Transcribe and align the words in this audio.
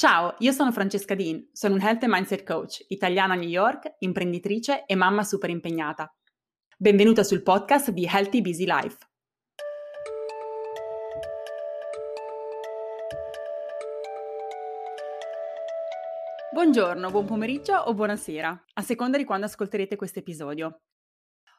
Ciao, 0.00 0.34
io 0.38 0.52
sono 0.52 0.72
Francesca 0.72 1.14
Dean, 1.14 1.50
sono 1.52 1.74
un 1.74 1.82
Health 1.82 2.04
and 2.04 2.12
Mindset 2.14 2.42
Coach, 2.42 2.86
italiana 2.88 3.34
a 3.34 3.36
New 3.36 3.46
York, 3.46 3.96
imprenditrice 3.98 4.86
e 4.86 4.94
mamma 4.94 5.22
super 5.24 5.50
impegnata. 5.50 6.10
Benvenuta 6.78 7.22
sul 7.22 7.42
podcast 7.42 7.90
di 7.90 8.08
Healthy 8.10 8.40
Busy 8.40 8.64
Life. 8.64 8.96
Buongiorno, 16.50 17.10
buon 17.10 17.26
pomeriggio 17.26 17.74
o 17.74 17.92
buonasera, 17.92 18.64
a 18.72 18.80
seconda 18.80 19.18
di 19.18 19.26
quando 19.26 19.44
ascolterete 19.44 19.96
questo 19.96 20.20
episodio. 20.20 20.80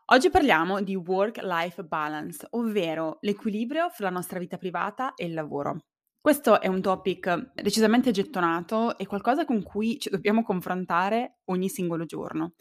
Oggi 0.05 0.31
parliamo 0.31 0.81
di 0.81 0.95
work-life 0.95 1.83
balance, 1.83 2.47
ovvero 2.49 3.19
l'equilibrio 3.21 3.91
fra 3.91 4.05
la 4.05 4.15
nostra 4.15 4.39
vita 4.39 4.57
privata 4.57 5.13
e 5.13 5.25
il 5.25 5.35
lavoro. 5.35 5.81
Questo 6.21 6.61
è 6.61 6.67
un 6.67 6.81
topic 6.81 7.51
decisamente 7.55 8.11
gettonato 8.11 8.95
e 8.97 9.07
qualcosa 9.07 9.43
con 9.43 9.63
cui 9.63 9.99
ci 9.99 10.09
dobbiamo 10.09 10.43
confrontare 10.43 11.39
ogni 11.45 11.67
singolo 11.67 12.05
giorno. 12.05 12.53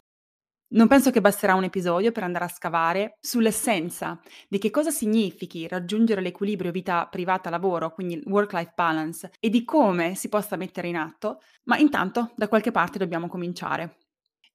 Non 0.73 0.87
penso 0.87 1.11
che 1.11 1.21
basterà 1.21 1.53
un 1.55 1.65
episodio 1.65 2.11
per 2.11 2.23
andare 2.23 2.45
a 2.45 2.49
scavare 2.49 3.17
sull'essenza 3.19 4.19
di 4.49 4.57
che 4.57 4.69
cosa 4.71 4.89
significhi 4.89 5.67
raggiungere 5.67 6.21
l'equilibrio 6.21 6.71
vita 6.71 7.07
privata-lavoro, 7.07 7.91
quindi 7.93 8.21
work-life 8.25 8.73
balance, 8.75 9.31
e 9.39 9.49
di 9.49 9.65
come 9.65 10.15
si 10.15 10.29
possa 10.29 10.55
mettere 10.55 10.87
in 10.87 10.97
atto, 10.97 11.41
ma 11.65 11.77
intanto 11.77 12.31
da 12.35 12.47
qualche 12.47 12.71
parte 12.71 12.97
dobbiamo 12.97 13.27
cominciare. 13.27 13.97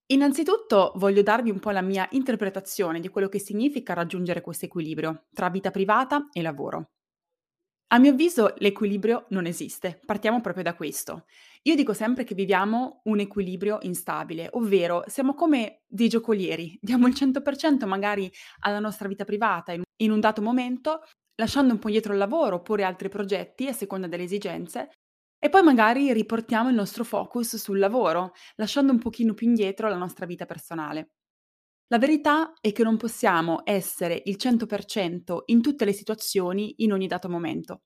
Innanzitutto 0.07 0.93
voglio 0.97 1.23
darvi 1.23 1.51
un 1.51 1.61
po' 1.61 1.71
la 1.71 1.83
mia 1.83 2.09
interpretazione 2.13 3.01
di 3.01 3.09
quello 3.09 3.29
che 3.29 3.39
significa 3.39 3.95
raggiungere 3.95 4.41
questo 4.41 4.67
equilibrio 4.67 5.27
tra 5.33 5.51
vita 5.51 5.71
privata 5.71 6.29
e 6.33 6.43
lavoro. 6.43 6.91
A 7.89 7.99
mio 7.99 8.11
avviso 8.11 8.53
l'equilibrio 8.59 9.27
non 9.29 9.47
esiste, 9.47 10.01
partiamo 10.05 10.41
proprio 10.41 10.65
da 10.65 10.75
questo. 10.75 11.27
Io 11.63 11.77
dico 11.77 11.93
sempre 11.93 12.25
che 12.25 12.35
viviamo 12.35 13.01
un 13.05 13.21
equilibrio 13.21 13.79
instabile, 13.83 14.49
ovvero 14.53 15.05
siamo 15.07 15.35
come 15.35 15.83
dei 15.87 16.09
giocolieri, 16.09 16.77
diamo 16.83 17.07
il 17.07 17.15
100% 17.15 17.87
magari 17.87 18.31
alla 18.61 18.81
nostra 18.81 19.07
vita 19.07 19.25
privata 19.25 19.73
in 19.73 20.11
un 20.11 20.19
dato 20.19 20.43
momento, 20.43 21.03
lasciando 21.37 21.75
un 21.75 21.79
po' 21.79 21.89
dietro 21.89 22.13
il 22.13 22.19
lavoro 22.19 22.57
oppure 22.57 22.83
altri 22.83 23.09
progetti 23.09 23.69
a 23.69 23.73
seconda 23.73 24.09
delle 24.09 24.25
esigenze, 24.25 24.91
e 25.39 25.49
poi 25.49 25.63
magari 25.63 26.13
riportiamo 26.13 26.69
il 26.69 26.75
nostro 26.75 27.05
focus 27.05 27.55
sul 27.55 27.79
lavoro, 27.79 28.33
lasciando 28.57 28.91
un 28.91 28.99
pochino 28.99 29.33
più 29.33 29.47
indietro 29.47 29.89
la 29.89 29.97
nostra 29.97 30.27
vita 30.27 30.45
personale. 30.45 31.11
La 31.89 31.99
verità 31.99 32.53
è 32.61 32.73
che 32.73 32.83
non 32.83 32.97
possiamo 32.97 33.61
essere 33.65 34.21
il 34.25 34.37
100% 34.39 35.43
in 35.47 35.63
tutte 35.63 35.85
le 35.85 35.93
situazioni 35.93 36.75
in 36.79 36.93
ogni 36.93 37.07
dato 37.07 37.29
momento. 37.29 37.83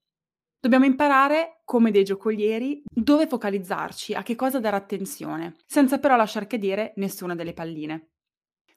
Dobbiamo 0.58 0.86
imparare, 0.86 1.60
come 1.64 1.90
dei 1.90 2.04
giocolieri, 2.04 2.82
dove 2.90 3.26
focalizzarci, 3.26 4.14
a 4.14 4.22
che 4.22 4.36
cosa 4.36 4.58
dare 4.58 4.76
attenzione, 4.76 5.56
senza 5.66 5.98
però 5.98 6.16
lasciar 6.16 6.46
cadere 6.46 6.92
nessuna 6.96 7.34
delle 7.34 7.52
palline. 7.52 8.09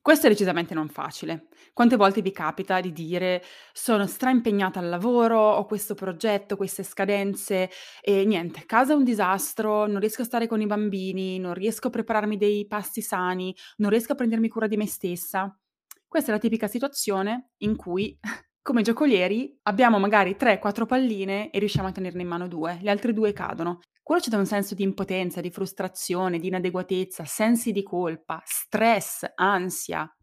Questo 0.04 0.28
è 0.28 0.30
decisamente 0.30 0.74
non 0.74 0.90
facile. 0.90 1.48
Quante 1.72 1.96
volte 1.96 2.22
vi 2.22 2.34
capita 2.34 2.82
di 2.82 2.92
dire 2.92 3.42
sono 3.72 4.06
straimpegnata 4.06 4.78
al 4.78 4.90
lavoro, 4.90 5.40
ho 5.40 5.66
questo 5.66 5.94
progetto, 5.94 6.58
queste 6.58 6.84
scadenze 6.84 7.70
e 8.02 8.26
niente, 8.26 8.66
casa 8.66 8.92
è 8.92 8.96
un 8.98 9.06
disastro, 9.06 9.88
non 9.88 10.02
riesco 10.02 10.24
a 10.24 10.26
stare 10.26 10.46
con 10.46 10.60
i 10.60 10.66
bambini, 10.66 11.40
non 11.40 11.54
riesco 11.54 11.88
a 11.88 11.90
prepararmi 11.90 12.36
dei 12.36 12.68
pasti 12.68 13.02
sani, 13.02 13.56
non 13.78 13.92
riesco 13.92 14.12
a 14.12 14.16
prendermi 14.16 14.50
cura 14.50 14.68
di 14.68 14.76
me 14.76 14.88
stessa. 14.88 15.58
Questa 16.06 16.32
è 16.32 16.34
la 16.34 16.40
tipica 16.42 16.68
situazione 16.68 17.52
in 17.60 17.78
cui 17.78 18.20
come 18.62 18.82
giocolieri 18.82 19.58
abbiamo 19.64 20.00
magari 20.00 20.36
3-4 20.38 20.86
palline 20.86 21.50
e 21.50 21.60
riusciamo 21.60 21.88
a 21.88 21.94
tenerne 21.94 22.24
in 22.24 22.28
mano 22.28 22.50
due, 22.50 22.78
le 22.82 22.92
altre 22.92 23.14
due 23.14 23.32
cadono. 23.32 23.80
Quello 24.04 24.20
ci 24.20 24.30
dà 24.30 24.38
un 24.38 24.46
senso 24.46 24.76
di 24.76 24.84
impotenza, 24.84 25.40
di 25.40 25.50
frustrazione, 25.50 26.38
di 26.38 26.48
inadeguatezza, 26.48 27.24
sensi 27.24 27.72
di 27.72 27.84
colpa, 27.84 28.42
stress, 28.44 29.26
ansia. 29.36 30.14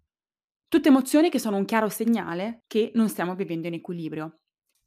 Tutte 0.69 0.89
emozioni 0.89 1.31
che 1.31 1.39
sono 1.39 1.57
un 1.57 1.65
chiaro 1.65 1.89
segnale 1.89 2.65
che 2.67 2.91
non 2.95 3.09
stiamo 3.09 3.35
vivendo 3.35 3.69
in 3.69 3.75
equilibrio. 3.75 4.41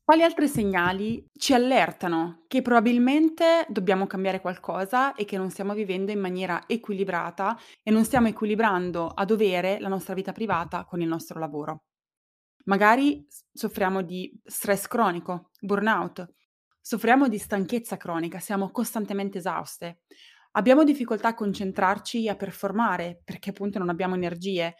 Quali 0.03 0.21
altri 0.21 0.47
segnali 0.47 1.25
ci 1.33 1.53
allertano 1.53 2.43
che 2.47 2.61
probabilmente 2.61 3.65
dobbiamo 3.67 4.05
cambiare 4.05 4.41
qualcosa 4.41 5.15
e 5.15 5.25
che 5.25 5.37
non 5.37 5.49
stiamo 5.49 5.73
vivendo 5.73 6.11
in 6.11 6.19
maniera 6.19 6.63
equilibrata 6.67 7.57
e 7.81 7.89
non 7.89 8.03
stiamo 8.03 8.27
equilibrando 8.27 9.07
a 9.07 9.25
dovere 9.25 9.79
la 9.79 9.87
nostra 9.87 10.13
vita 10.13 10.33
privata 10.33 10.85
con 10.85 11.01
il 11.01 11.07
nostro 11.07 11.39
lavoro? 11.39 11.85
Magari 12.65 13.25
soffriamo 13.51 14.03
di 14.03 14.39
stress 14.43 14.87
cronico, 14.87 15.49
burnout, 15.59 16.25
Soffriamo 16.85 17.29
di 17.29 17.37
stanchezza 17.37 17.95
cronica, 17.95 18.39
siamo 18.39 18.69
costantemente 18.69 19.37
esauste. 19.37 19.99
Abbiamo 20.51 20.83
difficoltà 20.83 21.29
a 21.29 21.33
concentrarci 21.33 22.25
e 22.25 22.29
a 22.29 22.35
performare 22.35 23.21
perché 23.23 23.51
appunto 23.51 23.79
non 23.79 23.87
abbiamo 23.87 24.15
energie. 24.15 24.75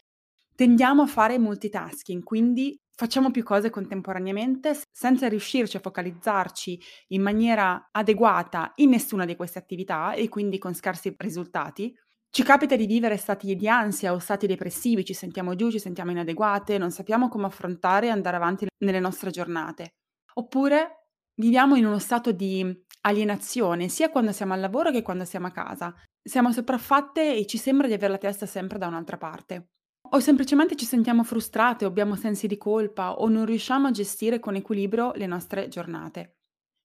Tendiamo 0.53 1.03
a 1.03 1.07
fare 1.07 1.39
multitasking, 1.39 2.21
quindi 2.21 2.77
facciamo 2.93 3.31
più 3.31 3.41
cose 3.43 3.69
contemporaneamente 3.69 4.77
senza 4.91 5.29
riuscirci 5.29 5.77
a 5.77 5.79
focalizzarci 5.79 6.77
in 7.07 7.21
maniera 7.21 7.87
adeguata 7.89 8.73
in 8.75 8.89
nessuna 8.89 9.23
di 9.23 9.37
queste 9.37 9.59
attività 9.59 10.11
e 10.11 10.27
quindi 10.27 10.57
con 10.57 10.75
scarsi 10.75 11.15
risultati. 11.19 11.95
Ci 12.29 12.43
capita 12.43 12.75
di 12.75 12.85
vivere 12.85 13.15
stati 13.15 13.55
di 13.55 13.69
ansia 13.69 14.11
o 14.11 14.19
stati 14.19 14.45
depressivi, 14.45 15.05
ci 15.05 15.13
sentiamo 15.13 15.55
giù, 15.55 15.71
ci 15.71 15.79
sentiamo 15.79 16.11
inadeguate, 16.11 16.77
non 16.77 16.91
sappiamo 16.91 17.29
come 17.29 17.45
affrontare 17.45 18.07
e 18.07 18.09
andare 18.09 18.35
avanti 18.35 18.67
nelle 18.79 18.99
nostre 18.99 19.31
giornate. 19.31 19.93
Oppure 20.33 21.02
Viviamo 21.35 21.75
in 21.75 21.85
uno 21.85 21.99
stato 21.99 22.31
di 22.31 22.83
alienazione, 23.01 23.89
sia 23.89 24.09
quando 24.09 24.31
siamo 24.31 24.53
al 24.53 24.59
lavoro 24.59 24.91
che 24.91 25.01
quando 25.01 25.25
siamo 25.25 25.47
a 25.47 25.51
casa. 25.51 25.93
Siamo 26.21 26.51
sopraffatte 26.51 27.35
e 27.35 27.45
ci 27.45 27.57
sembra 27.57 27.87
di 27.87 27.93
avere 27.93 28.11
la 28.11 28.17
testa 28.17 28.45
sempre 28.45 28.77
da 28.77 28.87
un'altra 28.87 29.17
parte. 29.17 29.69
O 30.11 30.19
semplicemente 30.19 30.75
ci 30.75 30.85
sentiamo 30.85 31.23
frustrate 31.23 31.85
abbiamo 31.85 32.15
sensi 32.15 32.45
di 32.45 32.57
colpa 32.57 33.13
o 33.13 33.27
non 33.29 33.45
riusciamo 33.45 33.87
a 33.87 33.91
gestire 33.91 34.39
con 34.39 34.55
equilibrio 34.55 35.11
le 35.15 35.25
nostre 35.25 35.67
giornate. 35.69 36.37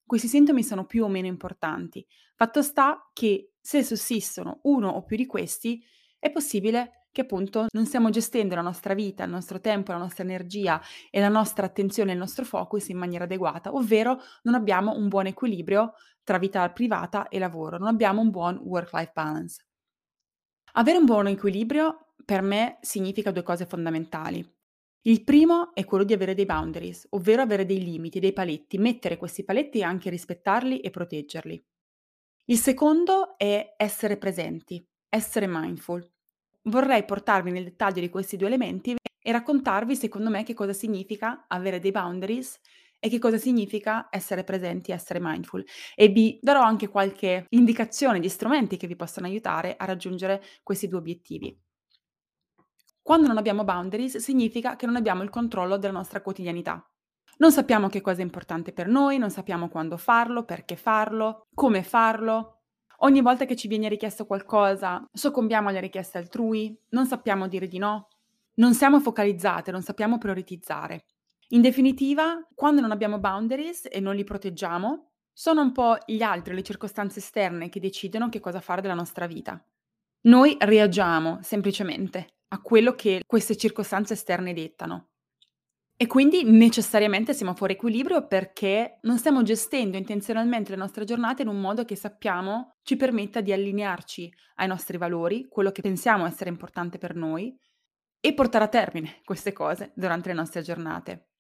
Questi 0.07 0.29
sintomi 0.29 0.63
sono 0.63 0.87
più 0.87 1.05
o 1.05 1.09
meno 1.09 1.27
importanti. 1.27 2.07
Fatto 2.35 2.63
sta 2.63 3.11
che 3.13 3.53
se 3.61 3.85
sussistono 3.85 4.61
uno 4.63 4.89
o 4.89 5.05
più 5.05 5.17
di 5.17 5.27
questi, 5.27 5.85
è 6.19 6.31
possibile 6.31 6.98
che 7.19 7.25
appunto 7.25 7.67
non 7.73 7.85
stiamo 7.85 8.11
gestendo 8.11 8.55
la 8.55 8.61
nostra 8.61 8.95
vita, 8.95 9.25
il 9.25 9.31
nostro 9.31 9.61
tempo, 9.61 9.91
la 9.91 9.99
nostra 9.99 10.23
energia 10.23 10.81
e 11.11 11.19
la 11.19 11.29
nostra 11.29 11.67
attenzione, 11.67 12.13
il 12.13 12.19
nostro 12.19 12.45
focus 12.45 12.91
in 12.91 12.97
maniera 12.97 13.25
adeguata, 13.25 13.75
ovvero 13.75 14.21
non 14.43 14.55
abbiamo 14.55 14.95
un 14.95 15.09
buon 15.09 15.27
equilibrio 15.27 15.95
tra 16.23 16.39
vita 16.39 16.71
privata 16.71 17.27
e 17.27 17.41
lavoro, 17.41 17.77
non 17.77 17.89
abbiamo 17.89 18.21
un 18.21 18.31
buon 18.31 18.61
work-life 18.63 19.11
balance. 19.13 19.67
Avere 20.75 20.99
un 20.99 21.07
buon 21.07 21.27
equilibrio 21.27 22.13
per 22.25 22.41
me 22.43 22.79
significa 22.83 23.33
due 23.33 23.43
cose 23.43 23.67
fondamentali. 23.67 24.49
Il 25.03 25.25
primo 25.25 25.75
è 25.75 25.85
quello 25.85 26.05
di 26.05 26.13
avere 26.13 26.35
dei 26.35 26.47
boundaries, 26.47 27.05
ovvero 27.11 27.43
avere 27.43 27.67
dei 27.67 27.83
limiti, 27.83 28.21
dei 28.21 28.33
paletti, 28.33 28.79
mettere 28.79 29.17
questi 29.17 29.43
paletti 29.43 29.79
e 29.79 29.83
anche 29.83 30.09
rispettarli 30.09 30.79
e 30.79 30.91
proteggerli. 30.91 31.65
Il 32.45 32.59
secondo 32.59 33.37
è 33.37 33.75
essere 33.77 34.19
presenti, 34.19 34.87
essere 35.09 35.47
mindful, 35.49 36.09
Vorrei 36.69 37.05
portarvi 37.05 37.51
nel 37.51 37.65
dettaglio 37.65 38.01
di 38.01 38.11
questi 38.11 38.37
due 38.37 38.49
elementi 38.49 38.95
e 38.95 39.33
raccontarvi 39.33 39.97
secondo 39.97 40.29
me 40.29 40.45
che 40.45 40.53
cosa 40.53 40.75
significa 40.75 41.47
avere 41.49 41.79
dei 41.79 41.93
boundaries 41.93 42.61
e 42.99 43.09
che 43.09 43.19
cosa 43.19 43.39
significa 43.39 44.09
essere 44.11 44.45
presenti, 44.45 44.93
essere 44.93 45.19
mindful. 45.19 45.65
E 45.95 46.09
vi 46.09 46.39
darò 46.43 46.61
anche 46.61 46.89
qualche 46.89 47.47
indicazione 47.51 48.21
di 48.21 48.29
strumenti 48.29 48.77
che 48.77 48.87
vi 48.87 48.97
possono 48.97 49.27
aiutare 49.27 49.77
a 49.79 49.87
raggiungere 49.87 50.43
questi 50.63 50.89
due 50.89 50.99
obiettivi. 50.99 51.59
Quando 53.01 53.29
non 53.29 53.39
abbiamo 53.39 53.65
boundaries 53.65 54.19
significa 54.19 54.77
che 54.77 54.85
non 54.85 54.97
abbiamo 54.97 55.23
il 55.23 55.31
controllo 55.31 55.79
della 55.79 55.95
nostra 55.95 56.21
quotidianità. 56.21 56.87
Non 57.39 57.51
sappiamo 57.51 57.89
che 57.89 58.03
cosa 58.03 58.21
è 58.21 58.25
importante 58.25 58.73
per 58.73 58.89
noi, 58.89 59.17
non 59.17 59.31
sappiamo 59.31 59.69
quando 59.69 59.97
farlo, 59.97 60.45
perché 60.45 60.77
farlo, 60.77 61.47
come 61.55 61.83
farlo, 61.83 62.58
Ogni 63.03 63.21
volta 63.21 63.45
che 63.45 63.55
ci 63.55 63.69
viene 63.69 63.89
richiesto 63.89 64.27
qualcosa, 64.27 65.09
soccombiamo 65.13 65.69
alle 65.69 65.81
richieste 65.81 66.19
altrui, 66.19 66.77
non 66.91 67.07
sappiamo 67.07 67.47
dire 67.47 67.69
di 67.69 67.79
no, 67.79 68.09
non 68.55 68.75
siamo 68.75 68.99
focalizzate, 68.99 69.71
non 69.71 69.83
sappiamo 69.83 70.19
prioritizzare. 70.19 71.05
In 71.51 71.61
definitiva, 71.61 72.45
quando 72.55 72.81
non 72.81 72.91
abbiamo 72.91 73.21
boundaries 73.21 73.87
e 73.89 74.01
non 74.01 74.17
li 74.17 74.25
proteggiamo, 74.25 75.11
sono 75.33 75.63
un 75.63 75.71
po' 75.71 75.97
gli 76.07 76.23
altri, 76.23 76.55
le 76.55 76.65
circostanze 76.65 77.21
esterne 77.21 77.69
che 77.69 77.79
decidono 77.79 78.29
che 78.29 78.41
cosa 78.41 78.61
fare 78.61 78.81
della 78.81 78.95
nostra 78.95 79.29
vita. 79.29 79.65
Noi 80.23 80.57
reagiamo 80.59 81.39
semplicemente 81.43 82.39
a 82.49 82.61
quello 82.61 82.95
che 82.95 83.23
queste 83.25 83.57
circostanze 83.57 84.15
esterne 84.15 84.53
dettano. 84.53 85.08
E 86.01 86.07
quindi 86.07 86.45
necessariamente 86.45 87.35
siamo 87.35 87.55
fuori 87.55 87.73
equilibrio 87.73 88.29
perché 88.29 89.01
non 89.03 89.19
stiamo 89.19 89.43
gestendo 89.43 89.97
intenzionalmente 89.97 90.71
le 90.71 90.77
nostre 90.77 91.05
giornate 91.05 91.43
in 91.43 91.49
un 91.49 91.61
modo 91.61 91.85
che 91.85 91.97
sappiamo 91.97 92.77
ci 92.83 92.95
permetta 92.95 93.41
di 93.41 93.53
allinearci 93.53 94.33
ai 94.55 94.69
nostri 94.69 94.97
valori, 94.97 95.49
quello 95.49 95.73
che 95.73 95.83
pensiamo 95.83 96.25
essere 96.25 96.51
importante 96.51 96.99
per 96.99 97.17
noi, 97.17 97.53
e 98.21 98.33
portare 98.33 98.67
a 98.67 98.69
termine 98.69 99.21
queste 99.25 99.53
cose 99.53 99.91
durante 99.97 100.29
le 100.29 100.35
nostre 100.35 100.63
giornate. 100.63 101.31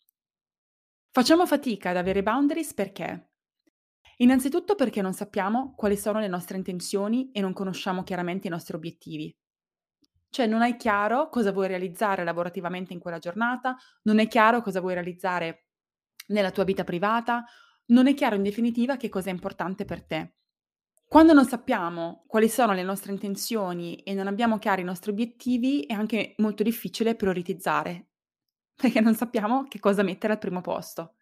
Facciamo 1.12 1.46
fatica 1.46 1.90
ad 1.90 1.96
avere 1.96 2.24
boundaries 2.24 2.74
perché? 2.74 3.30
Innanzitutto 4.16 4.74
perché 4.74 5.00
non 5.02 5.12
sappiamo 5.12 5.72
quali 5.76 5.96
sono 5.96 6.18
le 6.18 6.26
nostre 6.26 6.56
intenzioni 6.56 7.30
e 7.30 7.40
non 7.40 7.52
conosciamo 7.52 8.02
chiaramente 8.02 8.48
i 8.48 8.50
nostri 8.50 8.74
obiettivi. 8.74 9.32
Cioè 10.30 10.46
non 10.46 10.62
hai 10.62 10.76
chiaro 10.76 11.28
cosa 11.28 11.52
vuoi 11.52 11.68
realizzare 11.68 12.24
lavorativamente 12.24 12.92
in 12.92 13.00
quella 13.00 13.18
giornata, 13.18 13.76
non 14.02 14.18
è 14.18 14.28
chiaro 14.28 14.62
cosa 14.62 14.80
vuoi 14.80 14.94
realizzare 14.94 15.68
nella 16.28 16.50
tua 16.50 16.64
vita 16.64 16.84
privata, 16.84 17.44
non 17.86 18.06
è 18.06 18.14
chiaro 18.14 18.36
in 18.36 18.42
definitiva 18.42 18.96
che 18.96 19.08
cosa 19.08 19.30
è 19.30 19.32
importante 19.32 19.84
per 19.84 20.04
te. 20.04 20.34
Quando 21.08 21.32
non 21.32 21.46
sappiamo 21.46 22.24
quali 22.26 22.50
sono 22.50 22.74
le 22.74 22.82
nostre 22.82 23.12
intenzioni 23.12 23.96
e 24.02 24.12
non 24.12 24.26
abbiamo 24.26 24.58
chiari 24.58 24.82
i 24.82 24.84
nostri 24.84 25.10
obiettivi, 25.10 25.84
è 25.84 25.94
anche 25.94 26.34
molto 26.36 26.62
difficile 26.62 27.14
prioritizzare, 27.14 28.08
perché 28.76 29.00
non 29.00 29.14
sappiamo 29.14 29.64
che 29.68 29.80
cosa 29.80 30.02
mettere 30.02 30.34
al 30.34 30.38
primo 30.38 30.60
posto. 30.60 31.14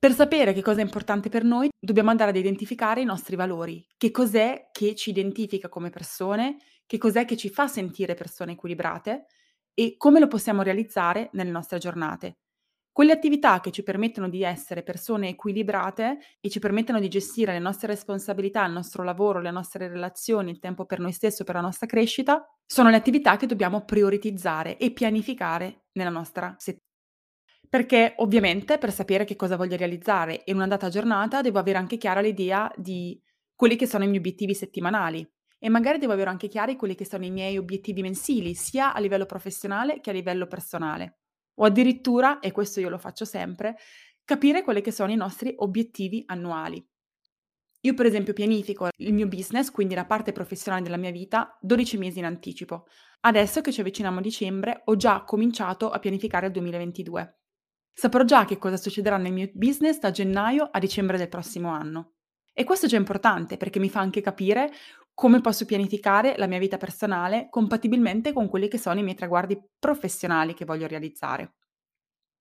Per 0.00 0.12
sapere 0.12 0.52
che 0.52 0.62
cosa 0.62 0.80
è 0.80 0.84
importante 0.84 1.28
per 1.28 1.44
noi, 1.44 1.68
dobbiamo 1.78 2.10
andare 2.10 2.30
ad 2.30 2.36
identificare 2.36 3.00
i 3.00 3.04
nostri 3.04 3.36
valori. 3.36 3.84
Che 3.96 4.10
cos'è 4.10 4.68
che 4.72 4.94
ci 4.94 5.10
identifica 5.10 5.68
come 5.68 5.90
persone, 5.90 6.56
che 6.88 6.96
cos'è 6.96 7.26
che 7.26 7.36
ci 7.36 7.50
fa 7.50 7.68
sentire 7.68 8.14
persone 8.14 8.52
equilibrate 8.52 9.26
e 9.74 9.96
come 9.98 10.18
lo 10.18 10.26
possiamo 10.26 10.62
realizzare 10.62 11.28
nelle 11.34 11.50
nostre 11.50 11.78
giornate. 11.78 12.38
Quelle 12.90 13.12
attività 13.12 13.60
che 13.60 13.70
ci 13.70 13.82
permettono 13.82 14.28
di 14.28 14.42
essere 14.42 14.82
persone 14.82 15.28
equilibrate 15.28 16.18
e 16.40 16.48
ci 16.48 16.58
permettono 16.58 16.98
di 16.98 17.08
gestire 17.08 17.52
le 17.52 17.58
nostre 17.58 17.88
responsabilità, 17.88 18.64
il 18.64 18.72
nostro 18.72 19.04
lavoro, 19.04 19.38
le 19.40 19.50
nostre 19.50 19.86
relazioni, 19.86 20.50
il 20.50 20.58
tempo 20.58 20.86
per 20.86 20.98
noi 20.98 21.12
stessi, 21.12 21.44
per 21.44 21.56
la 21.56 21.60
nostra 21.60 21.86
crescita, 21.86 22.44
sono 22.66 22.88
le 22.88 22.96
attività 22.96 23.36
che 23.36 23.46
dobbiamo 23.46 23.84
prioritizzare 23.84 24.78
e 24.78 24.90
pianificare 24.92 25.84
nella 25.92 26.10
nostra 26.10 26.56
settimana. 26.58 26.86
Perché 27.68 28.14
ovviamente 28.16 28.78
per 28.78 28.90
sapere 28.90 29.24
che 29.24 29.36
cosa 29.36 29.56
voglio 29.56 29.76
realizzare 29.76 30.40
in 30.46 30.56
una 30.56 30.66
data 30.66 30.88
giornata 30.88 31.42
devo 31.42 31.58
avere 31.58 31.76
anche 31.76 31.98
chiara 31.98 32.20
l'idea 32.20 32.72
di 32.74 33.20
quelli 33.54 33.76
che 33.76 33.86
sono 33.86 34.04
i 34.04 34.06
miei 34.06 34.18
obiettivi 34.18 34.54
settimanali 34.54 35.28
e 35.58 35.68
magari 35.68 35.98
devo 35.98 36.12
avere 36.12 36.30
anche 36.30 36.48
chiari 36.48 36.76
quelli 36.76 36.94
che 36.94 37.04
sono 37.04 37.24
i 37.24 37.30
miei 37.30 37.58
obiettivi 37.58 38.02
mensili, 38.02 38.54
sia 38.54 38.94
a 38.94 39.00
livello 39.00 39.26
professionale 39.26 40.00
che 40.00 40.10
a 40.10 40.12
livello 40.12 40.46
personale. 40.46 41.18
O 41.54 41.64
addirittura, 41.64 42.38
e 42.38 42.52
questo 42.52 42.80
io 42.80 42.88
lo 42.88 42.98
faccio 42.98 43.24
sempre, 43.24 43.76
capire 44.24 44.62
quelli 44.62 44.80
che 44.80 44.92
sono 44.92 45.10
i 45.10 45.16
nostri 45.16 45.54
obiettivi 45.56 46.22
annuali. 46.26 46.86
Io 47.82 47.94
per 47.94 48.06
esempio 48.06 48.32
pianifico 48.32 48.88
il 48.96 49.12
mio 49.12 49.28
business, 49.28 49.70
quindi 49.70 49.94
la 49.94 50.04
parte 50.04 50.32
professionale 50.32 50.82
della 50.82 50.96
mia 50.96 51.12
vita, 51.12 51.56
12 51.60 51.96
mesi 51.96 52.18
in 52.18 52.24
anticipo. 52.24 52.86
Adesso 53.20 53.60
che 53.60 53.72
ci 53.72 53.80
avviciniamo 53.80 54.18
a 54.18 54.22
dicembre 54.22 54.82
ho 54.84 54.96
già 54.96 55.22
cominciato 55.24 55.90
a 55.90 55.98
pianificare 55.98 56.46
il 56.46 56.52
2022. 56.52 57.38
Saprò 57.92 58.24
già 58.24 58.44
che 58.44 58.58
cosa 58.58 58.76
succederà 58.76 59.16
nel 59.16 59.32
mio 59.32 59.50
business 59.54 59.98
da 59.98 60.10
gennaio 60.10 60.68
a 60.70 60.78
dicembre 60.78 61.18
del 61.18 61.28
prossimo 61.28 61.70
anno. 61.70 62.14
E 62.52 62.64
questo 62.64 62.86
è 62.86 62.88
già 62.88 62.96
importante 62.96 63.56
perché 63.56 63.78
mi 63.78 63.88
fa 63.88 64.00
anche 64.00 64.20
capire 64.20 64.72
come 65.18 65.40
posso 65.40 65.64
pianificare 65.64 66.34
la 66.36 66.46
mia 66.46 66.60
vita 66.60 66.76
personale 66.76 67.48
compatibilmente 67.50 68.32
con 68.32 68.48
quelli 68.48 68.68
che 68.68 68.78
sono 68.78 69.00
i 69.00 69.02
miei 69.02 69.16
traguardi 69.16 69.60
professionali 69.76 70.54
che 70.54 70.64
voglio 70.64 70.86
realizzare. 70.86 71.54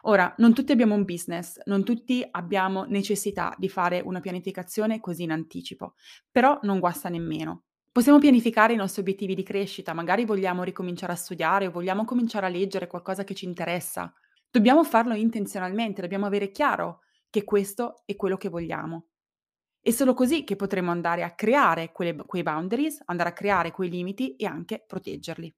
Ora, 0.04 0.32
non 0.38 0.54
tutti 0.54 0.74
abbiamo 0.74 0.94
un 0.94 1.04
business, 1.04 1.58
non 1.66 1.84
tutti 1.84 2.24
abbiamo 2.30 2.84
necessità 2.84 3.56
di 3.58 3.68
fare 3.68 4.00
una 4.00 4.20
pianificazione 4.20 5.00
così 5.00 5.24
in 5.24 5.32
anticipo, 5.32 5.96
però 6.32 6.60
non 6.62 6.78
guasta 6.80 7.10
nemmeno. 7.10 7.64
Possiamo 7.92 8.20
pianificare 8.20 8.74
i 8.74 8.78
nostri 8.78 9.02
obiettivi 9.02 9.34
di 9.34 9.42
crescita, 9.42 9.94
magari 9.94 10.24
vogliamo 10.24 10.62
ricominciare 10.62 11.14
a 11.14 11.16
studiare 11.16 11.66
o 11.66 11.72
vogliamo 11.72 12.06
cominciare 12.06 12.46
a 12.46 12.50
leggere 12.50 12.86
qualcosa 12.86 13.24
che 13.24 13.34
ci 13.34 13.46
interessa, 13.46 14.14
Dobbiamo 14.50 14.84
farlo 14.84 15.14
intenzionalmente, 15.14 16.02
dobbiamo 16.02 16.26
avere 16.26 16.52
chiaro 16.52 17.02
che 17.30 17.44
questo 17.44 18.02
è 18.06 18.16
quello 18.16 18.38
che 18.38 18.50
vogliamo. 18.50 19.07
È 19.88 19.92
solo 19.92 20.14
così 20.14 20.44
che 20.44 20.58
potremo 20.58 20.92
andare 20.92 21.24
a 21.24 21.34
creare 21.34 21.94
quelle, 21.94 22.14
quei 22.26 22.44
boundaries, 22.44 23.02
andare 23.06 23.30
a 23.30 23.32
creare 23.32 23.72
quei 23.72 23.90
limiti 23.90 24.36
e 24.36 24.46
anche 24.46 24.84
proteggerli. 24.86 25.56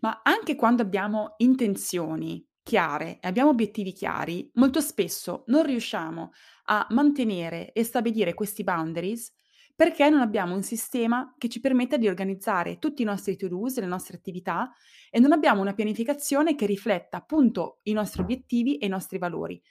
Ma 0.00 0.20
anche 0.24 0.56
quando 0.56 0.82
abbiamo 0.82 1.34
intenzioni 1.36 2.44
chiare 2.60 3.20
e 3.20 3.28
abbiamo 3.28 3.50
obiettivi 3.50 3.92
chiari, 3.92 4.50
molto 4.54 4.80
spesso 4.80 5.44
non 5.46 5.62
riusciamo 5.62 6.32
a 6.64 6.88
mantenere 6.90 7.70
e 7.70 7.84
stabilire 7.84 8.34
questi 8.34 8.64
boundaries 8.64 9.32
perché 9.76 10.10
non 10.10 10.22
abbiamo 10.22 10.56
un 10.56 10.64
sistema 10.64 11.32
che 11.38 11.48
ci 11.48 11.60
permetta 11.60 11.96
di 11.96 12.08
organizzare 12.08 12.80
tutti 12.80 13.02
i 13.02 13.04
nostri 13.04 13.36
to-dos, 13.36 13.78
le 13.78 13.86
nostre 13.86 14.16
attività 14.16 14.72
e 15.08 15.20
non 15.20 15.30
abbiamo 15.30 15.60
una 15.60 15.72
pianificazione 15.72 16.56
che 16.56 16.66
rifletta 16.66 17.18
appunto 17.18 17.78
i 17.84 17.92
nostri 17.92 18.22
obiettivi 18.22 18.78
e 18.78 18.86
i 18.86 18.88
nostri 18.88 19.18
valori. 19.18 19.62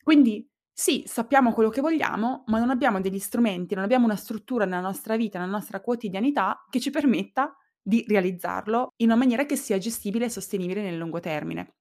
Quindi 0.00 0.48
sì, 0.78 1.04
sappiamo 1.06 1.54
quello 1.54 1.70
che 1.70 1.80
vogliamo, 1.80 2.44
ma 2.48 2.58
non 2.58 2.68
abbiamo 2.68 3.00
degli 3.00 3.18
strumenti, 3.18 3.74
non 3.74 3.84
abbiamo 3.84 4.04
una 4.04 4.14
struttura 4.14 4.66
nella 4.66 4.82
nostra 4.82 5.16
vita, 5.16 5.38
nella 5.38 5.50
nostra 5.50 5.80
quotidianità 5.80 6.66
che 6.68 6.80
ci 6.80 6.90
permetta 6.90 7.56
di 7.80 8.04
realizzarlo 8.06 8.92
in 8.96 9.06
una 9.06 9.16
maniera 9.16 9.46
che 9.46 9.56
sia 9.56 9.78
gestibile 9.78 10.26
e 10.26 10.28
sostenibile 10.28 10.82
nel 10.82 10.98
lungo 10.98 11.18
termine. 11.18 11.76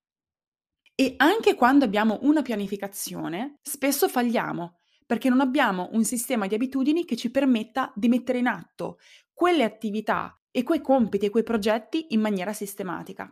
E 0.96 1.16
anche 1.18 1.56
quando 1.56 1.84
abbiamo 1.84 2.20
una 2.22 2.42
pianificazione, 2.42 3.58
spesso 3.62 4.08
falliamo 4.08 4.78
perché 5.06 5.28
non 5.28 5.42
abbiamo 5.42 5.90
un 5.92 6.06
sistema 6.06 6.48
di 6.48 6.56
abitudini 6.56 7.04
che 7.04 7.18
ci 7.18 7.30
permetta 7.30 7.92
di 7.98 8.08
mettere 8.08 8.38
in 8.38 8.48
atto 8.48 9.00
quelle 9.34 9.66
attività 9.66 10.42
e 10.50 10.64
quei 10.64 10.80
compiti 10.80 11.26
e 11.26 11.30
quei 11.30 11.44
progetti 11.44 12.14
in 12.14 12.22
maniera 12.22 12.54
sistematica. 12.54 13.30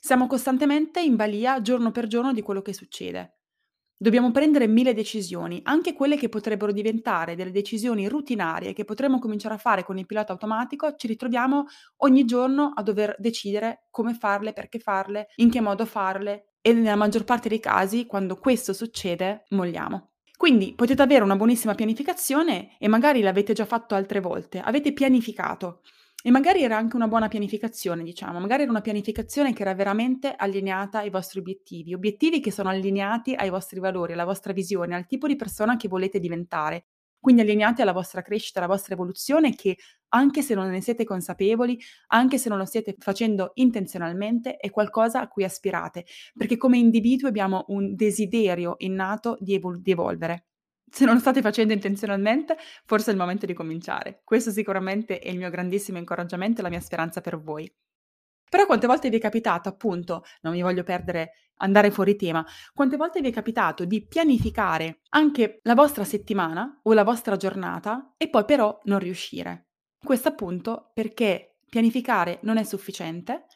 Siamo 0.00 0.26
costantemente 0.26 1.00
in 1.00 1.14
balia 1.14 1.62
giorno 1.62 1.92
per 1.92 2.08
giorno 2.08 2.32
di 2.32 2.42
quello 2.42 2.60
che 2.60 2.72
succede. 2.72 3.39
Dobbiamo 4.02 4.30
prendere 4.30 4.66
mille 4.66 4.94
decisioni, 4.94 5.60
anche 5.64 5.92
quelle 5.92 6.16
che 6.16 6.30
potrebbero 6.30 6.72
diventare 6.72 7.34
delle 7.36 7.50
decisioni 7.50 8.08
rutinarie 8.08 8.72
che 8.72 8.86
potremmo 8.86 9.18
cominciare 9.18 9.56
a 9.56 9.58
fare 9.58 9.84
con 9.84 9.98
il 9.98 10.06
pilota 10.06 10.32
automatico, 10.32 10.94
ci 10.96 11.06
ritroviamo 11.06 11.66
ogni 11.98 12.24
giorno 12.24 12.72
a 12.74 12.82
dover 12.82 13.14
decidere 13.18 13.88
come 13.90 14.14
farle, 14.14 14.54
perché 14.54 14.78
farle, 14.78 15.26
in 15.36 15.50
che 15.50 15.60
modo 15.60 15.84
farle 15.84 16.54
e 16.62 16.72
nella 16.72 16.96
maggior 16.96 17.24
parte 17.24 17.50
dei 17.50 17.60
casi, 17.60 18.06
quando 18.06 18.38
questo 18.38 18.72
succede, 18.72 19.44
molliamo. 19.50 20.12
Quindi 20.34 20.72
potete 20.74 21.02
avere 21.02 21.22
una 21.22 21.36
buonissima 21.36 21.74
pianificazione 21.74 22.78
e 22.78 22.88
magari 22.88 23.20
l'avete 23.20 23.52
già 23.52 23.66
fatto 23.66 23.94
altre 23.94 24.20
volte, 24.20 24.60
avete 24.60 24.94
pianificato 24.94 25.82
e 26.22 26.30
magari 26.30 26.62
era 26.62 26.76
anche 26.76 26.96
una 26.96 27.08
buona 27.08 27.28
pianificazione, 27.28 28.02
diciamo, 28.02 28.40
magari 28.40 28.62
era 28.62 28.70
una 28.70 28.82
pianificazione 28.82 29.52
che 29.52 29.62
era 29.62 29.74
veramente 29.74 30.34
allineata 30.36 30.98
ai 30.98 31.10
vostri 31.10 31.40
obiettivi, 31.40 31.94
obiettivi 31.94 32.40
che 32.40 32.50
sono 32.50 32.68
allineati 32.68 33.34
ai 33.34 33.50
vostri 33.50 33.80
valori, 33.80 34.12
alla 34.12 34.24
vostra 34.24 34.52
visione, 34.52 34.94
al 34.94 35.06
tipo 35.06 35.26
di 35.26 35.36
persona 35.36 35.76
che 35.76 35.88
volete 35.88 36.20
diventare 36.20 36.84
quindi 37.20 37.42
allineati 37.42 37.82
alla 37.82 37.92
vostra 37.92 38.22
crescita, 38.22 38.58
alla 38.58 38.68
vostra 38.68 38.94
evoluzione 38.94 39.54
che 39.54 39.76
anche 40.08 40.42
se 40.42 40.54
non 40.54 40.70
ne 40.70 40.80
siete 40.80 41.04
consapevoli, 41.04 41.78
anche 42.08 42.38
se 42.38 42.48
non 42.48 42.58
lo 42.58 42.64
stiate 42.64 42.96
facendo 42.98 43.50
intenzionalmente, 43.54 44.56
è 44.56 44.70
qualcosa 44.70 45.20
a 45.20 45.28
cui 45.28 45.44
aspirate, 45.44 46.06
perché 46.34 46.56
come 46.56 46.78
individui 46.78 47.28
abbiamo 47.28 47.66
un 47.68 47.94
desiderio 47.94 48.76
innato 48.78 49.36
di, 49.38 49.54
evol- 49.54 49.80
di 49.80 49.90
evolvere. 49.90 50.46
Se 50.90 51.04
non 51.04 51.14
lo 51.14 51.20
state 51.20 51.40
facendo 51.40 51.72
intenzionalmente, 51.72 52.56
forse 52.84 53.10
è 53.10 53.12
il 53.12 53.18
momento 53.18 53.46
di 53.46 53.54
cominciare. 53.54 54.22
Questo 54.24 54.50
sicuramente 54.50 55.18
è 55.20 55.28
il 55.28 55.38
mio 55.38 55.50
grandissimo 55.50 55.98
incoraggiamento 55.98 56.60
e 56.60 56.62
la 56.62 56.68
mia 56.68 56.80
speranza 56.80 57.20
per 57.20 57.40
voi. 57.40 57.72
Però 58.50 58.66
quante 58.66 58.88
volte 58.88 59.08
vi 59.08 59.16
è 59.18 59.20
capitato, 59.20 59.68
appunto, 59.68 60.24
non 60.40 60.52
mi 60.52 60.62
voglio 60.62 60.82
perdere, 60.82 61.34
andare 61.58 61.92
fuori 61.92 62.16
tema, 62.16 62.44
quante 62.74 62.96
volte 62.96 63.20
vi 63.20 63.28
è 63.28 63.32
capitato 63.32 63.84
di 63.84 64.04
pianificare 64.04 65.02
anche 65.10 65.60
la 65.62 65.74
vostra 65.74 66.02
settimana 66.02 66.80
o 66.82 66.92
la 66.92 67.04
vostra 67.04 67.36
giornata 67.36 68.14
e 68.16 68.28
poi 68.28 68.44
però 68.44 68.76
non 68.84 68.98
riuscire? 68.98 69.68
Questo 70.02 70.28
appunto 70.28 70.90
perché 70.92 71.58
pianificare 71.68 72.40
non 72.42 72.56
è 72.56 72.64
sufficiente, 72.64 73.46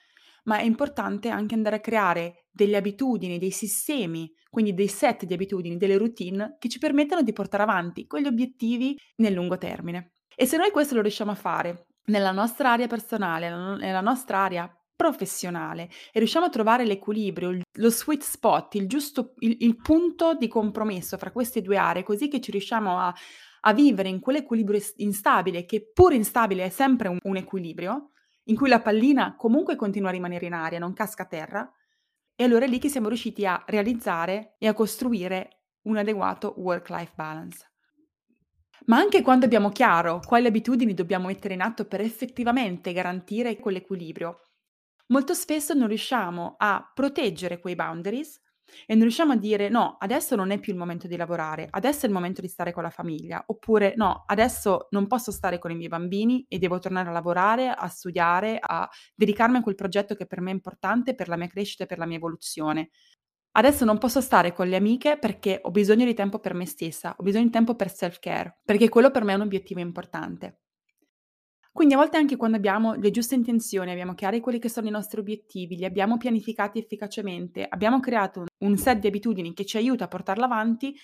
ma 0.45 0.59
è 0.59 0.63
importante 0.63 1.29
anche 1.29 1.55
andare 1.55 1.77
a 1.77 1.81
creare 1.81 2.47
delle 2.51 2.77
abitudini, 2.77 3.39
dei 3.39 3.51
sistemi, 3.51 4.33
quindi 4.49 4.75
dei 4.75 4.89
set 4.89 5.25
di 5.25 5.35
abitudini, 5.35 5.77
delle 5.77 5.97
routine 5.97 6.57
che 6.59 6.69
ci 6.69 6.79
permettano 6.79 7.23
di 7.23 7.33
portare 7.33 7.63
avanti 7.63 8.07
quegli 8.07 8.27
obiettivi 8.27 8.99
nel 9.17 9.33
lungo 9.33 9.59
termine. 9.59 10.13
E 10.37 10.47
se 10.47 10.57
noi 10.57 10.71
questo 10.71 10.95
lo 10.95 11.01
riusciamo 11.01 11.31
a 11.31 11.37
fare 11.37 11.87
nella 12.07 12.33
nostra 12.33 12.73
area 12.73 12.87
personale, 12.87 13.49
nella 13.49 14.01
nostra 14.01 14.39
area 14.39 14.71
professionale 14.97 15.89
e 16.13 16.19
riusciamo 16.19 16.47
a 16.47 16.51
trovare 16.51 16.85
l'equilibrio, 16.85 17.61
lo 17.73 17.91
sweet 17.91 18.23
spot, 18.23 18.75
il 18.77 18.87
giusto 18.87 19.35
il, 19.39 19.57
il 19.61 19.77
punto 19.77 20.35
di 20.35 20.47
compromesso 20.49 21.17
fra 21.19 21.33
queste 21.33 21.63
due 21.63 21.77
aree, 21.77 22.05
così 22.05 22.29
che 22.29 22.41
ci 22.41 22.51
riusciamo 22.53 22.99
a, 22.99 23.13
a 23.63 23.73
vivere 23.73 24.09
in 24.09 24.21
quell'equilibrio 24.21 24.81
instabile, 24.97 25.65
che 25.65 25.91
pur 25.93 26.13
instabile 26.13 26.65
è 26.65 26.69
sempre 26.69 27.09
un, 27.09 27.19
un 27.23 27.37
equilibrio, 27.37 28.11
in 28.45 28.57
cui 28.57 28.69
la 28.69 28.81
pallina 28.81 29.37
comunque 29.37 29.77
continua 29.77 30.09
a 30.09 30.13
rimanere 30.13 30.47
in 30.47 30.53
aria, 30.53 30.79
non 30.79 30.93
casca 30.93 31.23
a 31.23 31.27
terra, 31.27 31.73
e 32.37 32.45
allora 32.45 32.65
è 32.65 32.69
lì 32.69 32.79
che 32.79 32.89
siamo 32.89 33.09
riusciti 33.09 33.47
a 33.47 33.63
realizzare 33.67 34.57
e 34.59 34.67
a 34.67 34.75
costruire 34.75 35.63
un 35.83 35.97
adeguato 35.97 36.55
work-life 36.57 37.13
balance. 37.15 37.73
Ma 38.87 38.99
anche 38.99 39.23
quando 39.23 39.47
abbiamo 39.47 39.71
chiaro 39.71 40.21
quali 40.25 40.47
abitudini 40.47 40.95
dobbiamo 40.95 41.29
mettere 41.29 41.55
in 41.55 41.63
atto 41.63 41.87
per 41.87 42.01
effettivamente 42.01 42.93
garantire 42.93 43.57
quell'equilibrio, 43.57 44.41
molto 45.09 45.33
spesso 45.33 45.75
non 45.75 45.89
riusciamo 45.89 46.57
a 46.59 46.91
proteggere 46.93 47.61
quei 47.61 47.75
boundaries 47.75 48.41
e 48.87 48.95
non 48.95 49.03
riusciamo 49.03 49.33
a 49.33 49.37
dire 49.37 49.69
no, 49.69 49.97
adesso 49.99 50.37
non 50.37 50.51
è 50.51 50.59
più 50.59 50.73
il 50.73 50.79
momento 50.79 51.07
di 51.07 51.17
lavorare, 51.17 51.67
adesso 51.71 52.07
è 52.07 52.09
il 52.09 52.15
momento 52.15 52.41
di 52.41 52.49
stare 52.49 52.73
con 52.73 52.83
la 52.83 52.91
famiglia, 52.91 53.43
oppure 53.47 53.95
no, 53.97 54.25
adesso 54.27 54.89
non 54.91 55.07
posso 55.07 55.31
stare 55.33 55.59
con 55.59 55.71
i 55.71 55.77
miei 55.77 55.89
bambini 55.89 56.45
e 56.49 56.59
devo 56.59 56.79
tornare 56.79 57.09
a 57.09 57.13
lavorare, 57.13 57.69
a 57.71 57.89
studiare, 57.89 58.59
a 58.61 58.89
dedicarmi 59.15 59.59
a 59.59 59.63
quel 59.63 59.75
progetto 59.75 60.15
che 60.15 60.27
per 60.27 60.41
me 60.41 60.51
è 60.51 60.55
importante, 60.55 61.15
per 61.15 61.29
la 61.29 61.37
mia 61.37 61.49
crescita 61.49 61.85
e 61.85 61.87
per 61.87 61.99
la 61.99 62.07
mia 62.07 62.17
evoluzione. 62.17 62.91
Adesso 63.57 63.85
non 63.85 63.99
posso 63.99 64.21
stare 64.21 64.53
con 64.53 64.69
le 64.69 64.77
amiche 64.77 65.19
perché 65.19 65.61
ho 65.63 65.71
bisogno 65.71 66.05
di 66.05 66.15
tempo 66.15 66.41
per 66.41 66.55
me 66.55 66.67
stessa, 66.67 67.15
ho 67.19 67.23
bisogno 67.23 67.45
di 67.45 67.51
tempo 67.51 67.77
per 67.77 67.91
self-care, 67.93 68.61
perché 68.65 68.89
quello 68.89 69.11
per 69.11 69.25
me 69.25 69.33
è 69.33 69.37
un 69.37 69.43
obiettivo 69.43 69.81
importante. 69.81 70.64
Quindi 71.75 71.95
a 71.95 71.97
volte 71.97 72.19
anche 72.19 72.37
quando 72.37 72.57
abbiamo 72.57 72.95
le 72.95 73.11
giuste 73.11 73.35
intenzioni, 73.35 73.91
abbiamo 73.91 74.15
chiari 74.15 74.39
quelli 74.39 74.61
che 74.61 74.69
sono 74.69 74.87
i 74.87 74.93
nostri 74.93 75.19
obiettivi, 75.19 75.75
li 75.75 75.85
abbiamo 75.85 76.19
pianificati 76.19 76.79
efficacemente, 76.79 77.67
abbiamo 77.69 77.99
creato 77.99 78.45
un 78.59 78.77
set 78.77 79.01
di 79.01 79.09
abitudini 79.09 79.53
che 79.55 79.65
ci 79.65 79.77
aiuta 79.77 80.05
a 80.05 80.09
portarla 80.09 80.45
avanti, 80.45 80.97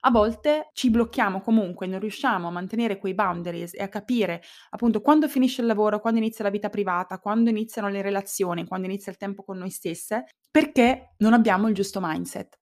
a 0.00 0.10
volte 0.10 0.70
ci 0.72 0.90
blocchiamo 0.90 1.40
comunque, 1.40 1.86
non 1.86 2.00
riusciamo 2.00 2.48
a 2.48 2.50
mantenere 2.50 2.98
quei 2.98 3.14
boundaries 3.14 3.72
e 3.74 3.84
a 3.84 3.88
capire 3.88 4.42
appunto 4.70 5.00
quando 5.00 5.28
finisce 5.28 5.60
il 5.60 5.68
lavoro, 5.68 6.00
quando 6.00 6.18
inizia 6.18 6.42
la 6.42 6.50
vita 6.50 6.70
privata, 6.70 7.20
quando 7.20 7.48
iniziano 7.48 7.88
le 7.88 8.02
relazioni, 8.02 8.66
quando 8.66 8.88
inizia 8.88 9.12
il 9.12 9.18
tempo 9.18 9.44
con 9.44 9.58
noi 9.58 9.70
stesse, 9.70 10.24
perché 10.50 11.14
non 11.18 11.34
abbiamo 11.34 11.68
il 11.68 11.74
giusto 11.74 12.00
mindset. 12.02 12.58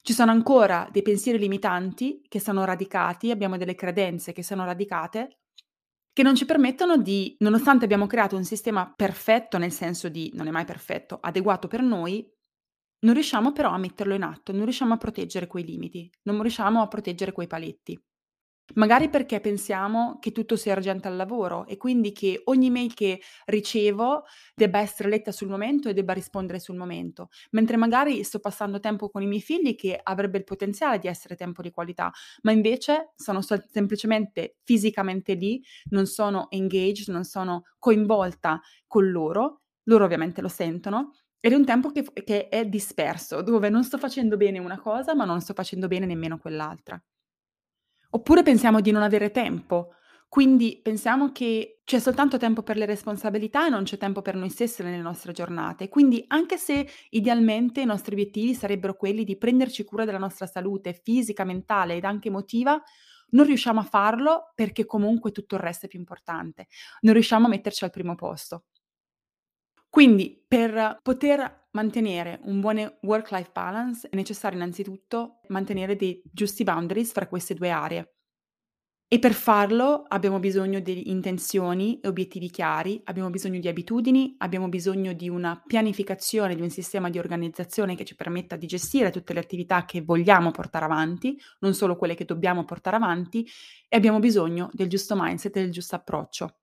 Ci 0.00 0.14
sono 0.14 0.30
ancora 0.30 0.88
dei 0.90 1.02
pensieri 1.02 1.38
limitanti 1.38 2.22
che 2.26 2.40
sono 2.40 2.64
radicati, 2.64 3.30
abbiamo 3.30 3.58
delle 3.58 3.74
credenze 3.74 4.32
che 4.32 4.42
sono 4.42 4.64
radicate 4.64 5.40
che 6.14 6.22
non 6.22 6.36
ci 6.36 6.44
permettono 6.44 6.96
di, 6.96 7.34
nonostante 7.40 7.84
abbiamo 7.84 8.06
creato 8.06 8.36
un 8.36 8.44
sistema 8.44 8.90
perfetto, 8.94 9.58
nel 9.58 9.72
senso 9.72 10.08
di 10.08 10.30
non 10.34 10.46
è 10.46 10.50
mai 10.52 10.64
perfetto, 10.64 11.18
adeguato 11.20 11.66
per 11.66 11.82
noi, 11.82 12.24
non 13.00 13.14
riusciamo 13.14 13.52
però 13.52 13.70
a 13.70 13.78
metterlo 13.78 14.14
in 14.14 14.22
atto, 14.22 14.52
non 14.52 14.62
riusciamo 14.62 14.94
a 14.94 14.96
proteggere 14.96 15.48
quei 15.48 15.64
limiti, 15.64 16.08
non 16.22 16.40
riusciamo 16.40 16.80
a 16.80 16.86
proteggere 16.86 17.32
quei 17.32 17.48
paletti. 17.48 18.00
Magari 18.76 19.10
perché 19.10 19.40
pensiamo 19.40 20.18
che 20.20 20.32
tutto 20.32 20.56
sia 20.56 20.72
argento 20.72 21.06
al 21.06 21.16
lavoro 21.16 21.66
e 21.66 21.76
quindi 21.76 22.12
che 22.12 22.40
ogni 22.44 22.70
mail 22.70 22.94
che 22.94 23.20
ricevo 23.44 24.24
debba 24.54 24.78
essere 24.78 25.10
letta 25.10 25.32
sul 25.32 25.48
momento 25.48 25.88
e 25.88 25.92
debba 25.92 26.14
rispondere 26.14 26.58
sul 26.58 26.74
momento, 26.76 27.28
mentre 27.50 27.76
magari 27.76 28.24
sto 28.24 28.40
passando 28.40 28.80
tempo 28.80 29.10
con 29.10 29.20
i 29.22 29.26
miei 29.26 29.42
figli 29.42 29.74
che 29.76 30.00
avrebbe 30.02 30.38
il 30.38 30.44
potenziale 30.44 30.98
di 30.98 31.08
essere 31.08 31.36
tempo 31.36 31.60
di 31.60 31.70
qualità, 31.70 32.10
ma 32.42 32.52
invece 32.52 33.12
sono 33.16 33.42
so- 33.42 33.62
semplicemente 33.70 34.56
fisicamente 34.64 35.34
lì, 35.34 35.62
non 35.90 36.06
sono 36.06 36.50
engaged, 36.50 37.08
non 37.12 37.24
sono 37.24 37.64
coinvolta 37.78 38.60
con 38.86 39.10
loro, 39.10 39.60
loro 39.84 40.04
ovviamente 40.04 40.40
lo 40.40 40.48
sentono. 40.48 41.12
Ed 41.38 41.52
è 41.52 41.54
un 41.54 41.66
tempo 41.66 41.90
che, 41.90 42.02
che 42.24 42.48
è 42.48 42.64
disperso, 42.64 43.42
dove 43.42 43.68
non 43.68 43.84
sto 43.84 43.98
facendo 43.98 44.38
bene 44.38 44.58
una 44.58 44.80
cosa, 44.80 45.14
ma 45.14 45.26
non 45.26 45.42
sto 45.42 45.52
facendo 45.52 45.86
bene 45.86 46.06
nemmeno 46.06 46.38
quell'altra. 46.38 47.00
Oppure 48.14 48.42
pensiamo 48.44 48.80
di 48.80 48.92
non 48.92 49.02
avere 49.02 49.30
tempo, 49.32 49.94
quindi 50.28 50.78
pensiamo 50.82 51.32
che 51.32 51.80
c'è 51.84 51.98
soltanto 51.98 52.36
tempo 52.38 52.62
per 52.62 52.76
le 52.76 52.86
responsabilità 52.86 53.66
e 53.66 53.70
non 53.70 53.82
c'è 53.82 53.96
tempo 53.98 54.22
per 54.22 54.36
noi 54.36 54.50
stessi 54.50 54.82
nelle 54.84 55.02
nostre 55.02 55.32
giornate. 55.32 55.88
Quindi 55.88 56.24
anche 56.28 56.56
se 56.56 56.86
idealmente 57.10 57.80
i 57.80 57.84
nostri 57.84 58.12
obiettivi 58.14 58.54
sarebbero 58.54 58.94
quelli 58.94 59.24
di 59.24 59.36
prenderci 59.36 59.84
cura 59.84 60.04
della 60.04 60.18
nostra 60.18 60.46
salute 60.46 60.92
fisica, 60.92 61.44
mentale 61.44 61.96
ed 61.96 62.04
anche 62.04 62.28
emotiva, 62.28 62.80
non 63.30 63.46
riusciamo 63.46 63.80
a 63.80 63.84
farlo 63.84 64.52
perché 64.54 64.86
comunque 64.86 65.32
tutto 65.32 65.56
il 65.56 65.60
resto 65.60 65.86
è 65.86 65.88
più 65.88 65.98
importante. 65.98 66.68
Non 67.00 67.14
riusciamo 67.14 67.46
a 67.46 67.48
metterci 67.48 67.82
al 67.84 67.90
primo 67.90 68.14
posto. 68.14 68.64
Quindi 69.94 70.44
per 70.48 70.98
poter 71.02 71.68
mantenere 71.70 72.40
un 72.46 72.58
buon 72.58 72.98
work-life 73.02 73.50
balance 73.52 74.08
è 74.08 74.16
necessario 74.16 74.58
innanzitutto 74.58 75.38
mantenere 75.50 75.94
dei 75.94 76.20
giusti 76.32 76.64
boundaries 76.64 77.12
fra 77.12 77.28
queste 77.28 77.54
due 77.54 77.70
aree. 77.70 78.14
E 79.06 79.20
per 79.20 79.34
farlo 79.34 80.02
abbiamo 80.08 80.40
bisogno 80.40 80.80
di 80.80 81.10
intenzioni 81.12 82.00
e 82.00 82.08
obiettivi 82.08 82.50
chiari, 82.50 83.00
abbiamo 83.04 83.30
bisogno 83.30 83.60
di 83.60 83.68
abitudini, 83.68 84.34
abbiamo 84.38 84.68
bisogno 84.68 85.12
di 85.12 85.28
una 85.28 85.62
pianificazione, 85.64 86.56
di 86.56 86.62
un 86.62 86.70
sistema 86.70 87.08
di 87.08 87.20
organizzazione 87.20 87.94
che 87.94 88.04
ci 88.04 88.16
permetta 88.16 88.56
di 88.56 88.66
gestire 88.66 89.12
tutte 89.12 89.32
le 89.32 89.38
attività 89.38 89.84
che 89.84 90.02
vogliamo 90.02 90.50
portare 90.50 90.86
avanti, 90.86 91.38
non 91.60 91.72
solo 91.74 91.94
quelle 91.96 92.16
che 92.16 92.24
dobbiamo 92.24 92.64
portare 92.64 92.96
avanti, 92.96 93.46
e 93.88 93.96
abbiamo 93.96 94.18
bisogno 94.18 94.70
del 94.72 94.88
giusto 94.88 95.14
mindset 95.16 95.56
e 95.56 95.60
del 95.60 95.70
giusto 95.70 95.94
approccio. 95.94 96.56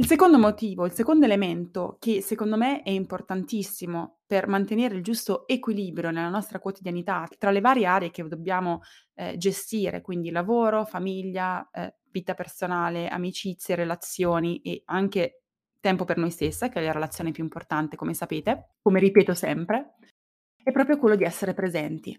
Il 0.00 0.06
secondo 0.06 0.38
motivo, 0.38 0.86
il 0.86 0.92
secondo 0.92 1.24
elemento 1.24 1.96
che 1.98 2.22
secondo 2.22 2.56
me 2.56 2.82
è 2.82 2.90
importantissimo 2.90 4.20
per 4.28 4.46
mantenere 4.46 4.94
il 4.94 5.02
giusto 5.02 5.44
equilibrio 5.48 6.12
nella 6.12 6.28
nostra 6.28 6.60
quotidianità 6.60 7.26
tra 7.36 7.50
le 7.50 7.60
varie 7.60 7.84
aree 7.86 8.10
che 8.12 8.22
dobbiamo 8.22 8.82
eh, 9.16 9.36
gestire, 9.36 10.00
quindi 10.00 10.30
lavoro, 10.30 10.84
famiglia, 10.84 11.68
eh, 11.72 11.96
vita 12.12 12.34
personale, 12.34 13.08
amicizie, 13.08 13.74
relazioni 13.74 14.60
e 14.60 14.82
anche 14.84 15.42
tempo 15.80 16.04
per 16.04 16.16
noi 16.16 16.30
stesse, 16.30 16.68
che 16.68 16.78
è 16.78 16.84
la 16.84 16.92
relazione 16.92 17.32
più 17.32 17.42
importante, 17.42 17.96
come 17.96 18.14
sapete, 18.14 18.74
come 18.80 19.00
ripeto 19.00 19.34
sempre, 19.34 19.96
è 20.62 20.70
proprio 20.70 20.96
quello 20.96 21.16
di 21.16 21.24
essere 21.24 21.54
presenti. 21.54 22.16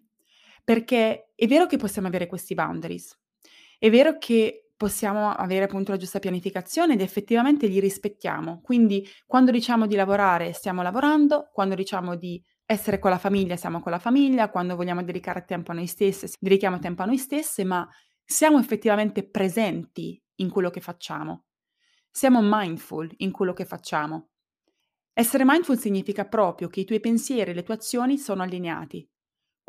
Perché 0.65 1.31
è 1.33 1.47
vero 1.47 1.65
che 1.65 1.77
possiamo 1.77 2.09
avere 2.09 2.27
questi 2.27 2.55
boundaries, 2.55 3.17
è 3.77 3.89
vero 3.89 4.17
che 4.17 4.68
possiamo 4.79 5.33
avere 5.33 5.65
appunto 5.65 5.91
la 5.91 5.97
giusta 5.97 6.19
pianificazione 6.19 6.93
ed 6.93 7.01
effettivamente 7.01 7.67
li 7.67 7.81
rispettiamo. 7.81 8.61
Quindi 8.61 9.05
quando 9.25 9.51
diciamo 9.51 9.85
di 9.85 9.95
lavorare 9.95 10.53
stiamo 10.53 10.81
lavorando, 10.81 11.49
quando 11.51 11.75
diciamo 11.75 12.15
di 12.15 12.41
essere 12.65 12.97
con 12.97 13.11
la 13.11 13.17
famiglia 13.17 13.57
siamo 13.57 13.81
con 13.81 13.91
la 13.91 13.99
famiglia, 13.99 14.49
quando 14.49 14.77
vogliamo 14.77 15.03
dedicare 15.03 15.43
tempo 15.43 15.71
a 15.71 15.73
noi 15.73 15.85
stesse 15.85 16.29
dedichiamo 16.39 16.79
tempo 16.79 17.01
a 17.01 17.05
noi 17.05 17.17
stesse, 17.17 17.65
ma 17.65 17.85
siamo 18.23 18.57
effettivamente 18.57 19.29
presenti 19.29 20.17
in 20.35 20.49
quello 20.49 20.69
che 20.69 20.79
facciamo. 20.79 21.43
Siamo 22.09 22.39
mindful 22.41 23.11
in 23.17 23.31
quello 23.31 23.51
che 23.51 23.65
facciamo. 23.65 24.29
Essere 25.11 25.43
mindful 25.45 25.77
significa 25.77 26.25
proprio 26.25 26.69
che 26.69 26.79
i 26.79 26.85
tuoi 26.85 27.01
pensieri 27.01 27.51
e 27.51 27.53
le 27.53 27.63
tue 27.63 27.73
azioni 27.73 28.17
sono 28.17 28.43
allineati 28.43 29.05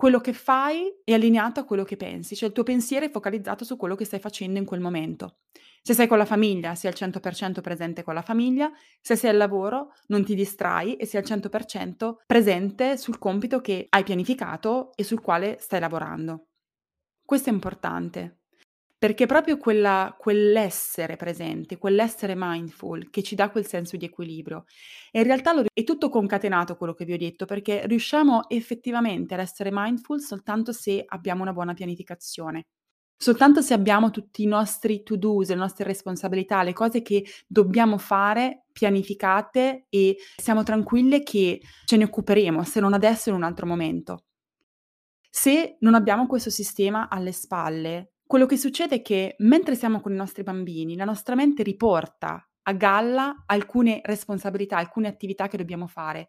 quello 0.00 0.18
che 0.18 0.32
fai 0.32 0.90
è 1.04 1.12
allineato 1.12 1.60
a 1.60 1.64
quello 1.64 1.84
che 1.84 1.98
pensi, 1.98 2.34
cioè 2.34 2.48
il 2.48 2.54
tuo 2.54 2.62
pensiero 2.62 3.04
è 3.04 3.10
focalizzato 3.10 3.66
su 3.66 3.76
quello 3.76 3.94
che 3.96 4.06
stai 4.06 4.18
facendo 4.18 4.58
in 4.58 4.64
quel 4.64 4.80
momento. 4.80 5.40
Se 5.82 5.92
sei 5.92 6.06
con 6.06 6.16
la 6.16 6.24
famiglia, 6.24 6.74
sei 6.74 6.90
al 6.90 6.96
100% 6.96 7.60
presente 7.60 8.02
con 8.02 8.14
la 8.14 8.22
famiglia, 8.22 8.72
se 8.98 9.14
sei 9.14 9.28
al 9.28 9.36
lavoro, 9.36 9.92
non 10.06 10.24
ti 10.24 10.34
distrai 10.34 10.96
e 10.96 11.04
sei 11.04 11.20
al 11.20 11.26
100% 11.26 12.14
presente 12.24 12.96
sul 12.96 13.18
compito 13.18 13.60
che 13.60 13.88
hai 13.90 14.02
pianificato 14.02 14.92
e 14.94 15.04
sul 15.04 15.20
quale 15.20 15.58
stai 15.60 15.80
lavorando. 15.80 16.46
Questo 17.22 17.50
è 17.50 17.52
importante, 17.52 18.39
perché 19.00 19.24
proprio 19.24 19.56
quella, 19.56 20.14
quell'essere 20.18 21.16
presente, 21.16 21.78
quell'essere 21.78 22.34
mindful 22.36 23.08
che 23.08 23.22
ci 23.22 23.34
dà 23.34 23.48
quel 23.48 23.66
senso 23.66 23.96
di 23.96 24.04
equilibrio. 24.04 24.66
E 25.10 25.20
in 25.20 25.24
realtà 25.24 25.54
è 25.72 25.84
tutto 25.84 26.10
concatenato 26.10 26.76
quello 26.76 26.92
che 26.92 27.06
vi 27.06 27.14
ho 27.14 27.16
detto, 27.16 27.46
perché 27.46 27.86
riusciamo 27.86 28.50
effettivamente 28.50 29.32
ad 29.32 29.40
essere 29.40 29.70
mindful 29.72 30.20
soltanto 30.20 30.72
se 30.72 31.02
abbiamo 31.06 31.40
una 31.40 31.54
buona 31.54 31.72
pianificazione. 31.72 32.66
Soltanto 33.16 33.62
se 33.62 33.72
abbiamo 33.72 34.10
tutti 34.10 34.42
i 34.42 34.46
nostri 34.46 35.02
to-do, 35.02 35.44
le 35.46 35.54
nostre 35.54 35.84
responsabilità, 35.84 36.62
le 36.62 36.74
cose 36.74 37.00
che 37.00 37.24
dobbiamo 37.46 37.96
fare 37.96 38.64
pianificate 38.70 39.86
e 39.88 40.18
siamo 40.36 40.62
tranquille 40.62 41.22
che 41.22 41.62
ce 41.86 41.96
ne 41.96 42.04
occuperemo, 42.04 42.64
se 42.64 42.80
non 42.80 42.92
adesso 42.92 43.30
in 43.30 43.36
un 43.36 43.44
altro 43.44 43.64
momento. 43.64 44.24
Se 45.30 45.78
non 45.80 45.94
abbiamo 45.94 46.26
questo 46.26 46.50
sistema 46.50 47.08
alle 47.08 47.32
spalle, 47.32 48.12
quello 48.30 48.46
che 48.46 48.56
succede 48.56 48.94
è 48.94 49.02
che 49.02 49.34
mentre 49.38 49.74
siamo 49.74 50.00
con 50.00 50.12
i 50.12 50.14
nostri 50.14 50.44
bambini, 50.44 50.94
la 50.94 51.04
nostra 51.04 51.34
mente 51.34 51.64
riporta 51.64 52.48
a 52.62 52.72
galla 52.74 53.42
alcune 53.44 54.00
responsabilità, 54.04 54.76
alcune 54.76 55.08
attività 55.08 55.48
che 55.48 55.56
dobbiamo 55.56 55.88
fare. 55.88 56.28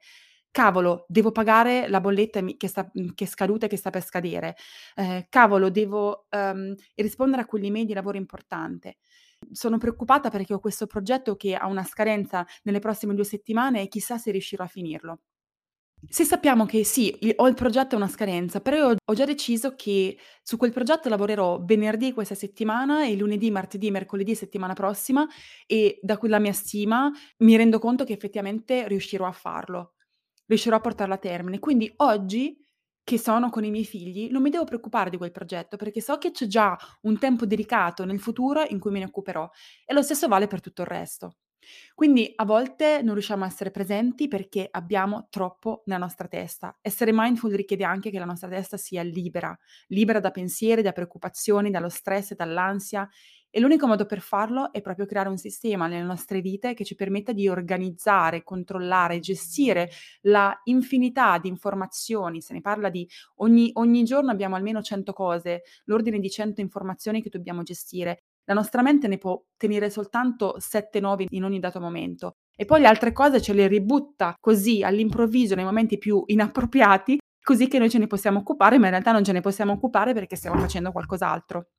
Cavolo, 0.49 1.05
devo 1.07 1.31
pagare 1.31 1.87
la 1.89 1.99
bolletta 2.01 2.43
che, 2.57 2.67
sta, 2.67 2.89
che 2.89 3.23
è 3.23 3.27
scaduta 3.27 3.67
e 3.67 3.69
che 3.69 3.77
sta 3.77 3.91
per 3.91 4.03
scadere. 4.03 4.55
Eh, 4.95 5.27
cavolo, 5.29 5.69
devo 5.69 6.25
um, 6.31 6.73
rispondere 6.95 7.43
a 7.43 7.45
quell'email 7.45 7.85
di 7.85 7.93
lavoro 7.93 8.17
importante. 8.17 8.97
Sono 9.51 9.77
preoccupata 9.77 10.31
perché 10.31 10.55
ho 10.55 10.59
questo 10.59 10.87
progetto 10.87 11.35
che 11.35 11.53
ha 11.53 11.67
una 11.67 11.83
scadenza 11.83 12.43
nelle 12.63 12.79
prossime 12.79 13.13
due 13.13 13.25
settimane 13.25 13.83
e 13.83 13.87
chissà 13.87 14.17
se 14.17 14.31
riuscirò 14.31 14.63
a 14.63 14.67
finirlo. 14.67 15.19
Se 16.07 16.23
sappiamo 16.25 16.65
che 16.65 16.83
sì, 16.83 17.15
ho 17.35 17.47
il 17.47 17.53
progetto 17.53 17.93
a 17.95 17.97
una 17.97 18.07
scadenza, 18.07 18.59
però 18.59 18.75
io 18.89 18.95
ho 19.05 19.13
già 19.13 19.23
deciso 19.25 19.75
che 19.75 20.17
su 20.41 20.57
quel 20.57 20.71
progetto 20.71 21.09
lavorerò 21.09 21.61
venerdì 21.63 22.11
questa 22.11 22.33
settimana 22.35 23.05
e 23.05 23.15
lunedì, 23.15 23.51
martedì, 23.51 23.91
mercoledì 23.91 24.33
settimana 24.35 24.73
prossima 24.73 25.25
e 25.67 25.99
da 26.01 26.17
quella 26.17 26.39
mia 26.39 26.53
stima 26.53 27.09
mi 27.39 27.55
rendo 27.55 27.79
conto 27.79 28.03
che 28.03 28.13
effettivamente 28.13 28.87
riuscirò 28.87 29.25
a 29.27 29.31
farlo, 29.31 29.93
riuscirò 30.47 30.75
a 30.75 30.81
portarlo 30.81 31.13
a 31.13 31.17
termine. 31.17 31.59
Quindi 31.59 31.91
oggi 31.97 32.57
che 33.03 33.17
sono 33.19 33.49
con 33.49 33.63
i 33.63 33.71
miei 33.71 33.85
figli 33.85 34.29
non 34.31 34.41
mi 34.41 34.49
devo 34.49 34.63
preoccupare 34.63 35.09
di 35.09 35.17
quel 35.17 35.31
progetto 35.31 35.75
perché 35.77 36.01
so 36.01 36.17
che 36.17 36.31
c'è 36.31 36.45
già 36.47 36.77
un 37.01 37.17
tempo 37.19 37.45
dedicato 37.45 38.05
nel 38.05 38.19
futuro 38.19 38.63
in 38.67 38.79
cui 38.79 38.91
me 38.91 38.99
ne 38.99 39.05
occuperò 39.05 39.49
e 39.85 39.93
lo 39.93 40.01
stesso 40.01 40.27
vale 40.27 40.47
per 40.47 40.61
tutto 40.61 40.81
il 40.81 40.87
resto. 40.87 41.35
Quindi 41.93 42.31
a 42.35 42.45
volte 42.45 43.01
non 43.01 43.13
riusciamo 43.13 43.43
a 43.43 43.47
essere 43.47 43.71
presenti 43.71 44.27
perché 44.27 44.67
abbiamo 44.69 45.27
troppo 45.29 45.83
nella 45.85 45.99
nostra 45.99 46.27
testa. 46.27 46.77
Essere 46.81 47.11
mindful 47.13 47.51
richiede 47.53 47.83
anche 47.83 48.09
che 48.09 48.19
la 48.19 48.25
nostra 48.25 48.49
testa 48.49 48.77
sia 48.77 49.01
libera, 49.03 49.57
libera 49.87 50.19
da 50.19 50.31
pensieri, 50.31 50.81
da 50.81 50.91
preoccupazioni, 50.91 51.69
dallo 51.69 51.89
stress, 51.89 52.33
dall'ansia 52.33 53.07
e 53.53 53.59
l'unico 53.59 53.85
modo 53.85 54.05
per 54.05 54.21
farlo 54.21 54.71
è 54.71 54.79
proprio 54.81 55.05
creare 55.05 55.27
un 55.27 55.37
sistema 55.37 55.87
nelle 55.87 56.03
nostre 56.05 56.39
vite 56.39 56.73
che 56.73 56.85
ci 56.85 56.95
permetta 56.95 57.33
di 57.33 57.49
organizzare, 57.49 58.43
controllare, 58.43 59.19
gestire 59.19 59.89
la 60.21 60.57
infinità 60.65 61.37
di 61.37 61.49
informazioni. 61.49 62.41
Se 62.41 62.53
ne 62.53 62.61
parla 62.61 62.89
di 62.89 63.07
ogni, 63.37 63.69
ogni 63.73 64.03
giorno 64.03 64.31
abbiamo 64.31 64.55
almeno 64.55 64.81
100 64.81 65.11
cose, 65.11 65.63
l'ordine 65.85 66.19
di 66.19 66.29
100 66.29 66.61
informazioni 66.61 67.21
che 67.21 67.29
dobbiamo 67.29 67.61
gestire. 67.63 68.23
La 68.45 68.53
nostra 68.53 68.81
mente 68.81 69.07
ne 69.07 69.17
può 69.17 69.41
tenere 69.55 69.89
soltanto 69.89 70.57
7-9 70.59 71.25
in 71.29 71.43
ogni 71.43 71.59
dato 71.59 71.79
momento 71.79 72.37
e 72.55 72.65
poi 72.65 72.81
le 72.81 72.87
altre 72.87 73.11
cose 73.11 73.41
ce 73.41 73.53
le 73.53 73.67
ributta 73.67 74.35
così 74.39 74.83
all'improvviso 74.83 75.55
nei 75.55 75.63
momenti 75.63 75.97
più 75.97 76.23
inappropriati, 76.25 77.19
così 77.41 77.67
che 77.67 77.79
noi 77.79 77.89
ce 77.89 77.97
ne 77.97 78.07
possiamo 78.07 78.39
occupare, 78.39 78.77
ma 78.77 78.85
in 78.85 78.91
realtà 78.91 79.11
non 79.11 79.23
ce 79.23 79.31
ne 79.31 79.41
possiamo 79.41 79.73
occupare 79.73 80.13
perché 80.13 80.35
stiamo 80.35 80.59
facendo 80.59 80.91
qualcos'altro. 80.91 81.69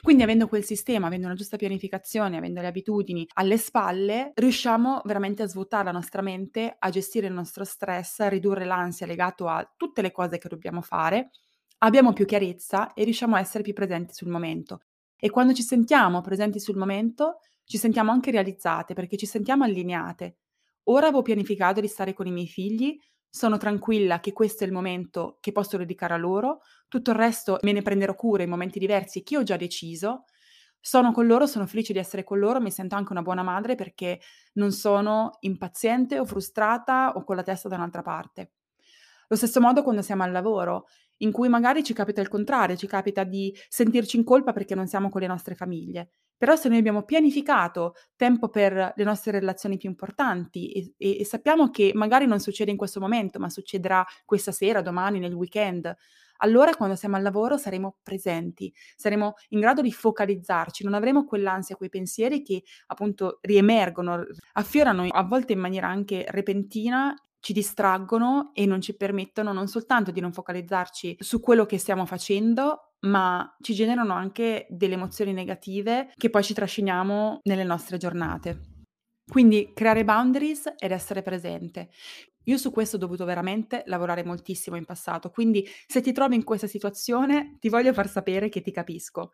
Quindi 0.00 0.22
avendo 0.22 0.46
quel 0.46 0.64
sistema, 0.64 1.08
avendo 1.08 1.26
una 1.26 1.34
giusta 1.34 1.56
pianificazione, 1.56 2.36
avendo 2.36 2.60
le 2.60 2.68
abitudini 2.68 3.26
alle 3.34 3.56
spalle, 3.58 4.30
riusciamo 4.34 5.02
veramente 5.04 5.42
a 5.42 5.48
svuotare 5.48 5.84
la 5.84 5.92
nostra 5.92 6.22
mente, 6.22 6.76
a 6.78 6.88
gestire 6.90 7.26
il 7.26 7.32
nostro 7.32 7.64
stress, 7.64 8.20
a 8.20 8.28
ridurre 8.28 8.64
l'ansia 8.64 9.06
legato 9.06 9.48
a 9.48 9.68
tutte 9.76 10.02
le 10.02 10.12
cose 10.12 10.38
che 10.38 10.48
dobbiamo 10.48 10.82
fare, 10.82 11.30
abbiamo 11.78 12.12
più 12.12 12.26
chiarezza 12.26 12.92
e 12.94 13.02
riusciamo 13.04 13.34
a 13.34 13.40
essere 13.40 13.64
più 13.64 13.72
presenti 13.72 14.14
sul 14.14 14.28
momento. 14.28 14.82
E 15.18 15.30
quando 15.30 15.52
ci 15.52 15.62
sentiamo 15.62 16.20
presenti 16.20 16.60
sul 16.60 16.76
momento, 16.76 17.40
ci 17.64 17.76
sentiamo 17.76 18.10
anche 18.10 18.30
realizzate 18.30 18.94
perché 18.94 19.16
ci 19.16 19.26
sentiamo 19.26 19.64
allineate. 19.64 20.38
Ora 20.84 21.06
avevo 21.06 21.22
pianificato 21.22 21.80
di 21.80 21.88
stare 21.88 22.14
con 22.14 22.26
i 22.26 22.30
miei 22.32 22.46
figli, 22.46 22.98
sono 23.28 23.58
tranquilla 23.58 24.20
che 24.20 24.32
questo 24.32 24.64
è 24.64 24.66
il 24.66 24.72
momento 24.72 25.36
che 25.40 25.52
posso 25.52 25.76
dedicare 25.76 26.14
a 26.14 26.16
loro, 26.16 26.60
tutto 26.88 27.10
il 27.10 27.16
resto 27.16 27.58
me 27.62 27.72
ne 27.72 27.82
prenderò 27.82 28.14
cura 28.14 28.42
in 28.42 28.48
momenti 28.48 28.78
diversi 28.78 29.22
che 29.22 29.36
ho 29.36 29.42
già 29.42 29.56
deciso. 29.56 30.24
Sono 30.80 31.12
con 31.12 31.26
loro, 31.26 31.46
sono 31.46 31.66
felice 31.66 31.92
di 31.92 31.98
essere 31.98 32.24
con 32.24 32.38
loro, 32.38 32.60
mi 32.60 32.70
sento 32.70 32.94
anche 32.94 33.12
una 33.12 33.20
buona 33.22 33.42
madre 33.42 33.74
perché 33.74 34.20
non 34.54 34.70
sono 34.72 35.36
impaziente 35.40 36.18
o 36.18 36.24
frustrata 36.24 37.12
o 37.16 37.24
con 37.24 37.36
la 37.36 37.42
testa 37.42 37.68
da 37.68 37.76
un'altra 37.76 38.02
parte. 38.02 38.52
Lo 39.28 39.36
stesso 39.36 39.60
modo 39.60 39.82
quando 39.82 40.00
siamo 40.00 40.22
al 40.22 40.32
lavoro, 40.32 40.86
in 41.18 41.32
cui 41.32 41.48
magari 41.48 41.82
ci 41.82 41.92
capita 41.94 42.20
il 42.20 42.28
contrario, 42.28 42.76
ci 42.76 42.86
capita 42.86 43.24
di 43.24 43.54
sentirci 43.68 44.16
in 44.16 44.24
colpa 44.24 44.52
perché 44.52 44.74
non 44.74 44.86
siamo 44.86 45.08
con 45.08 45.20
le 45.20 45.26
nostre 45.26 45.54
famiglie. 45.54 46.10
Però 46.36 46.54
se 46.54 46.68
noi 46.68 46.78
abbiamo 46.78 47.02
pianificato 47.02 47.94
tempo 48.14 48.48
per 48.48 48.92
le 48.94 49.04
nostre 49.04 49.32
relazioni 49.32 49.76
più 49.76 49.88
importanti 49.88 50.70
e, 50.70 50.94
e, 50.96 51.20
e 51.20 51.24
sappiamo 51.24 51.70
che 51.70 51.90
magari 51.94 52.26
non 52.26 52.38
succede 52.38 52.70
in 52.70 52.76
questo 52.76 53.00
momento, 53.00 53.40
ma 53.40 53.48
succederà 53.50 54.04
questa 54.24 54.52
sera, 54.52 54.80
domani, 54.80 55.18
nel 55.18 55.32
weekend, 55.34 55.92
allora 56.38 56.74
quando 56.76 56.94
siamo 56.94 57.16
al 57.16 57.22
lavoro 57.22 57.56
saremo 57.56 57.96
presenti, 58.02 58.72
saremo 58.96 59.34
in 59.48 59.60
grado 59.60 59.82
di 59.82 59.92
focalizzarci, 59.92 60.84
non 60.84 60.94
avremo 60.94 61.24
quell'ansia, 61.24 61.76
quei 61.76 61.88
pensieri 61.88 62.42
che 62.42 62.62
appunto 62.86 63.38
riemergono, 63.42 64.24
affiorano 64.52 65.06
a 65.08 65.22
volte 65.24 65.52
in 65.54 65.58
maniera 65.60 65.88
anche 65.88 66.24
repentina 66.28 67.14
ci 67.40 67.52
distraggono 67.52 68.50
e 68.54 68.66
non 68.66 68.80
ci 68.80 68.96
permettono 68.96 69.52
non 69.52 69.68
soltanto 69.68 70.10
di 70.10 70.20
non 70.20 70.32
focalizzarci 70.32 71.16
su 71.18 71.40
quello 71.40 71.66
che 71.66 71.78
stiamo 71.78 72.06
facendo, 72.06 72.94
ma 73.00 73.56
ci 73.60 73.74
generano 73.74 74.12
anche 74.12 74.66
delle 74.70 74.94
emozioni 74.94 75.32
negative 75.32 76.12
che 76.16 76.30
poi 76.30 76.42
ci 76.42 76.54
trasciniamo 76.54 77.40
nelle 77.44 77.64
nostre 77.64 77.96
giornate. 77.96 78.76
Quindi 79.30 79.72
creare 79.74 80.04
boundaries 80.04 80.72
ed 80.78 80.90
essere 80.90 81.22
presente. 81.22 81.90
Io 82.44 82.56
su 82.56 82.70
questo 82.70 82.96
ho 82.96 82.98
dovuto 82.98 83.26
veramente 83.26 83.82
lavorare 83.86 84.24
moltissimo 84.24 84.76
in 84.76 84.86
passato, 84.86 85.30
quindi 85.30 85.66
se 85.86 86.00
ti 86.00 86.12
trovi 86.12 86.34
in 86.34 86.44
questa 86.44 86.66
situazione 86.66 87.58
ti 87.60 87.68
voglio 87.68 87.92
far 87.92 88.08
sapere 88.08 88.48
che 88.48 88.62
ti 88.62 88.72
capisco. 88.72 89.32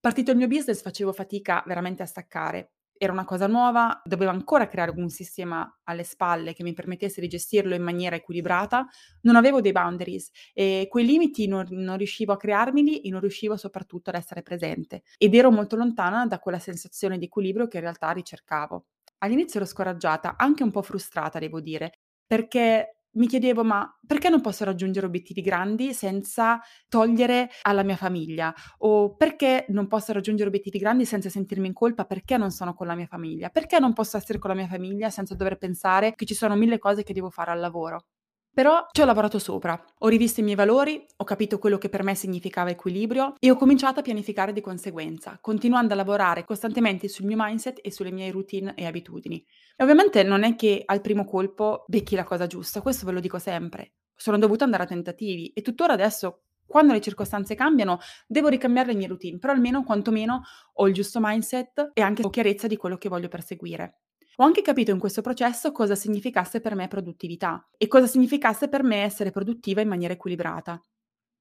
Partito 0.00 0.32
il 0.32 0.36
mio 0.36 0.48
business 0.48 0.82
facevo 0.82 1.12
fatica 1.12 1.62
veramente 1.66 2.02
a 2.02 2.06
staccare 2.06 2.72
era 2.98 3.12
una 3.12 3.24
cosa 3.24 3.46
nuova, 3.46 4.00
dovevo 4.04 4.30
ancora 4.30 4.66
creare 4.66 4.92
un 4.96 5.08
sistema 5.08 5.80
alle 5.84 6.04
spalle 6.04 6.52
che 6.52 6.62
mi 6.62 6.72
permettesse 6.72 7.20
di 7.20 7.28
gestirlo 7.28 7.74
in 7.74 7.82
maniera 7.82 8.16
equilibrata, 8.16 8.86
non 9.22 9.36
avevo 9.36 9.60
dei 9.60 9.72
boundaries 9.72 10.30
e 10.52 10.86
quei 10.90 11.06
limiti 11.06 11.46
non, 11.46 11.66
non 11.70 11.96
riuscivo 11.96 12.32
a 12.32 12.36
crearmeli 12.36 13.00
e 13.00 13.10
non 13.10 13.20
riuscivo 13.20 13.56
soprattutto 13.56 14.10
ad 14.10 14.16
essere 14.16 14.42
presente 14.42 15.02
ed 15.16 15.34
ero 15.34 15.50
molto 15.50 15.76
lontana 15.76 16.26
da 16.26 16.38
quella 16.38 16.58
sensazione 16.58 17.18
di 17.18 17.26
equilibrio 17.26 17.68
che 17.68 17.76
in 17.76 17.82
realtà 17.84 18.10
ricercavo. 18.10 18.86
All'inizio 19.18 19.60
ero 19.60 19.68
scoraggiata, 19.68 20.36
anche 20.36 20.62
un 20.62 20.70
po' 20.70 20.82
frustrata, 20.82 21.38
devo 21.38 21.60
dire, 21.60 22.00
perché 22.26 22.97
mi 23.18 23.26
chiedevo: 23.26 23.64
"Ma 23.64 23.88
perché 24.06 24.28
non 24.30 24.40
posso 24.40 24.64
raggiungere 24.64 25.06
obiettivi 25.06 25.40
grandi 25.42 25.92
senza 25.94 26.60
togliere 26.88 27.50
alla 27.62 27.82
mia 27.82 27.96
famiglia? 27.96 28.54
O 28.78 29.14
perché 29.16 29.66
non 29.68 29.86
posso 29.88 30.12
raggiungere 30.12 30.48
obiettivi 30.48 30.78
grandi 30.78 31.04
senza 31.04 31.28
sentirmi 31.28 31.66
in 31.68 31.72
colpa 31.74 32.04
perché 32.04 32.36
non 32.36 32.50
sono 32.50 32.74
con 32.74 32.86
la 32.86 32.94
mia 32.94 33.06
famiglia? 33.06 33.50
Perché 33.50 33.78
non 33.78 33.92
posso 33.92 34.16
essere 34.16 34.38
con 34.38 34.50
la 34.50 34.56
mia 34.56 34.66
famiglia 34.68 35.10
senza 35.10 35.34
dover 35.34 35.58
pensare 35.58 36.14
che 36.14 36.24
ci 36.26 36.34
sono 36.34 36.56
mille 36.56 36.78
cose 36.78 37.02
che 37.02 37.12
devo 37.12 37.30
fare 37.30 37.50
al 37.50 37.60
lavoro?" 37.60 38.04
Però 38.52 38.86
ci 38.90 39.02
ho 39.02 39.04
lavorato 39.04 39.38
sopra, 39.38 39.80
ho 39.98 40.08
rivisto 40.08 40.40
i 40.40 40.42
miei 40.42 40.56
valori, 40.56 41.06
ho 41.16 41.24
capito 41.24 41.58
quello 41.58 41.78
che 41.78 41.88
per 41.88 42.02
me 42.02 42.14
significava 42.14 42.70
equilibrio 42.70 43.34
e 43.38 43.50
ho 43.50 43.56
cominciato 43.56 44.00
a 44.00 44.02
pianificare 44.02 44.52
di 44.52 44.60
conseguenza, 44.60 45.38
continuando 45.40 45.92
a 45.92 45.96
lavorare 45.96 46.44
costantemente 46.44 47.08
sul 47.08 47.26
mio 47.26 47.36
mindset 47.38 47.78
e 47.82 47.92
sulle 47.92 48.10
mie 48.10 48.30
routine 48.32 48.74
e 48.74 48.84
abitudini. 48.86 49.44
E 49.76 49.82
ovviamente 49.84 50.22
non 50.24 50.42
è 50.42 50.56
che 50.56 50.82
al 50.84 51.00
primo 51.00 51.24
colpo 51.24 51.84
becchi 51.86 52.16
la 52.16 52.24
cosa 52.24 52.48
giusta, 52.48 52.82
questo 52.82 53.06
ve 53.06 53.12
lo 53.12 53.20
dico 53.20 53.38
sempre. 53.38 53.92
Sono 54.16 54.38
dovuta 54.38 54.64
andare 54.64 54.82
a 54.82 54.86
tentativi 54.86 55.52
e 55.54 55.62
tuttora 55.62 55.92
adesso 55.92 56.42
quando 56.68 56.92
le 56.92 57.00
circostanze 57.00 57.54
cambiano, 57.54 57.98
devo 58.26 58.48
ricambiare 58.48 58.92
le 58.92 58.98
mie 58.98 59.08
routine, 59.08 59.38
però 59.38 59.54
almeno 59.54 59.82
quantomeno 59.84 60.42
ho 60.74 60.86
il 60.86 60.92
giusto 60.92 61.18
mindset 61.20 61.92
e 61.94 62.02
anche 62.02 62.22
ho 62.22 62.28
chiarezza 62.28 62.66
di 62.66 62.76
quello 62.76 62.98
che 62.98 63.08
voglio 63.08 63.28
perseguire. 63.28 64.00
Ho 64.40 64.44
anche 64.44 64.62
capito 64.62 64.90
in 64.92 64.98
questo 64.98 65.20
processo 65.20 65.72
cosa 65.72 65.94
significasse 65.94 66.60
per 66.60 66.74
me 66.74 66.86
produttività 66.88 67.68
e 67.76 67.88
cosa 67.88 68.06
significasse 68.06 68.68
per 68.68 68.82
me 68.84 69.02
essere 69.02 69.30
produttiva 69.30 69.80
in 69.80 69.88
maniera 69.88 70.14
equilibrata. 70.14 70.80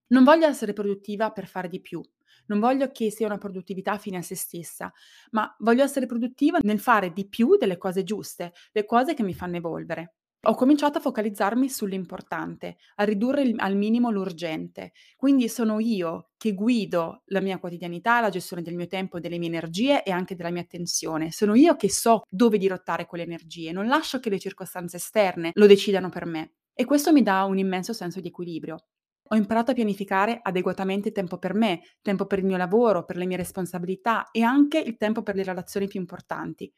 Non 0.07 0.23
voglio 0.23 0.47
essere 0.47 0.73
produttiva 0.73 1.31
per 1.31 1.47
fare 1.47 1.67
di 1.69 1.81
più, 1.81 2.01
non 2.47 2.60
voglio 2.60 2.91
che 2.91 3.12
sia 3.12 3.27
una 3.27 3.38
produttività 3.38 3.97
fine 3.97 4.17
a 4.17 4.21
se 4.21 4.36
stessa, 4.36 4.91
ma 5.31 5.53
voglio 5.60 5.83
essere 5.83 6.05
produttiva 6.07 6.60
nel 6.62 6.79
fare 6.79 7.12
di 7.13 7.27
più 7.27 7.57
delle 7.57 7.77
cose 7.77 8.03
giuste, 8.03 8.53
le 8.71 8.86
cose 8.86 9.13
che 9.13 9.23
mi 9.23 9.33
fanno 9.33 9.57
evolvere. 9.57 10.16
Ho 10.43 10.54
cominciato 10.54 11.00
a 11.00 11.02
focalizzarmi 11.02 11.67
sull'importante, 11.67 12.78
a 12.95 13.04
ridurre 13.04 13.41
il, 13.41 13.56
al 13.58 13.76
minimo 13.76 14.12
l'urgente. 14.12 14.93
Quindi 15.15 15.50
sono 15.50 15.80
io 15.80 16.30
che 16.38 16.54
guido 16.54 17.23
la 17.26 17.41
mia 17.41 17.58
quotidianità, 17.58 18.21
la 18.21 18.30
gestione 18.30 18.62
del 18.62 18.76
mio 18.76 18.88
tempo, 18.88 19.19
delle 19.19 19.39
mie 19.39 19.47
energie 19.47 20.04
e 20.04 20.12
anche 20.12 20.36
della 20.36 20.52
mia 20.52 20.62
attenzione. 20.62 21.32
Sono 21.32 21.56
io 21.56 21.76
che 21.76 21.89
so 21.89 22.21
dove 22.30 22.58
dirottare 22.58 23.08
quelle 23.08 23.23
energie, 23.23 23.71
non 23.71 23.88
lascio 23.88 24.19
che 24.19 24.30
le 24.30 24.39
circostanze 24.39 24.97
esterne 24.97 25.52
lo 25.54 25.65
decidano 25.65 26.10
per 26.10 26.26
me. 26.26 26.54
E 26.73 26.86
questo 26.86 27.12
mi 27.12 27.23
dà 27.23 27.43
un 27.43 27.58
immenso 27.58 27.91
senso 27.91 28.21
di 28.21 28.28
equilibrio. 28.28 28.86
Ho 29.30 29.36
imparato 29.36 29.71
a 29.71 29.73
pianificare 29.73 30.39
adeguatamente 30.41 31.12
tempo 31.12 31.38
per 31.39 31.54
me, 31.56 31.82
tempo 32.02 32.28
per 32.28 32.39
il 32.39 32.45
mio 32.45 32.56
lavoro, 32.56 33.04
per 33.04 33.17
le 33.17 33.26
mie 33.26 33.36
responsabilità 33.36 34.30
e 34.32 34.43
anche 34.43 34.78
il 34.78 34.95
tempo 34.95 35.23
per 35.23 35.36
le 35.36 35.43
relazioni 35.43 35.88
più 35.88 36.00
importanti. 36.00 36.71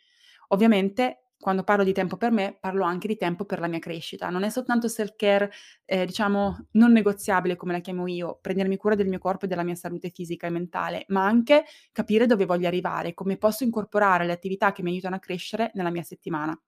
Ovviamente 0.48 1.29
quando 1.40 1.64
parlo 1.64 1.84
di 1.86 1.94
tempo 1.94 2.18
per 2.18 2.32
me, 2.32 2.58
parlo 2.60 2.84
anche 2.84 3.08
di 3.08 3.16
tempo 3.16 3.46
per 3.46 3.60
la 3.60 3.68
mia 3.68 3.80
crescita. 3.80 4.30
Non 4.30 4.44
è 4.44 4.50
soltanto 4.50 4.88
self-care, 4.90 5.50
eh, 5.86 6.06
diciamo, 6.06 6.68
non 6.72 6.92
negoziabile 6.92 7.56
come 7.56 7.72
la 7.72 7.80
chiamo 7.80 8.08
io, 8.08 8.40
prendermi 8.42 8.76
cura 8.76 8.96
del 8.96 9.08
mio 9.08 9.20
corpo 9.20 9.46
e 9.46 9.48
della 9.48 9.64
mia 9.64 9.76
salute 9.76 10.10
fisica 10.10 10.48
e 10.48 10.50
mentale, 10.50 11.06
ma 11.08 11.26
anche 11.26 11.64
capire 11.94 12.26
dove 12.26 12.46
voglio 12.46 12.68
arrivare, 12.68 13.14
come 13.14 13.38
posso 13.38 13.64
incorporare 13.64 14.26
le 14.26 14.34
attività 14.34 14.74
che 14.74 14.84
mi 14.84 14.90
aiutano 14.92 15.16
a 15.16 15.20
crescere 15.20 15.72
nella 15.76 15.92
mia 15.92 16.04
settimana. 16.04 16.60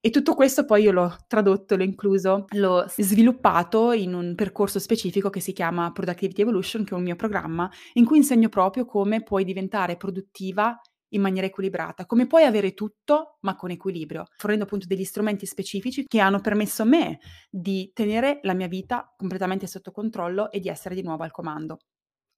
E 0.00 0.10
tutto 0.10 0.34
questo 0.34 0.64
poi 0.64 0.82
io 0.82 0.92
l'ho 0.92 1.16
tradotto, 1.26 1.76
l'ho 1.76 1.82
incluso, 1.82 2.44
l'ho 2.50 2.84
sviluppato 2.88 3.92
in 3.92 4.14
un 4.14 4.34
percorso 4.36 4.78
specifico 4.78 5.30
che 5.30 5.40
si 5.40 5.52
chiama 5.52 5.90
Productivity 5.90 6.42
Evolution, 6.42 6.84
che 6.84 6.94
è 6.94 6.96
un 6.96 7.02
mio 7.02 7.16
programma, 7.16 7.68
in 7.94 8.04
cui 8.04 8.18
insegno 8.18 8.48
proprio 8.48 8.84
come 8.84 9.22
puoi 9.22 9.44
diventare 9.44 9.96
produttiva 9.96 10.80
in 11.10 11.20
maniera 11.20 11.46
equilibrata, 11.46 12.06
come 12.06 12.26
puoi 12.26 12.44
avere 12.44 12.74
tutto 12.74 13.38
ma 13.40 13.54
con 13.56 13.70
equilibrio, 13.70 14.26
fornendo 14.36 14.64
appunto 14.64 14.86
degli 14.86 15.04
strumenti 15.04 15.46
specifici 15.46 16.04
che 16.06 16.20
hanno 16.20 16.40
permesso 16.40 16.82
a 16.82 16.86
me 16.86 17.18
di 17.50 17.90
tenere 17.94 18.40
la 18.42 18.54
mia 18.54 18.68
vita 18.68 19.12
completamente 19.16 19.66
sotto 19.66 19.92
controllo 19.92 20.50
e 20.50 20.60
di 20.60 20.68
essere 20.68 20.94
di 20.94 21.02
nuovo 21.02 21.22
al 21.22 21.30
comando. 21.30 21.78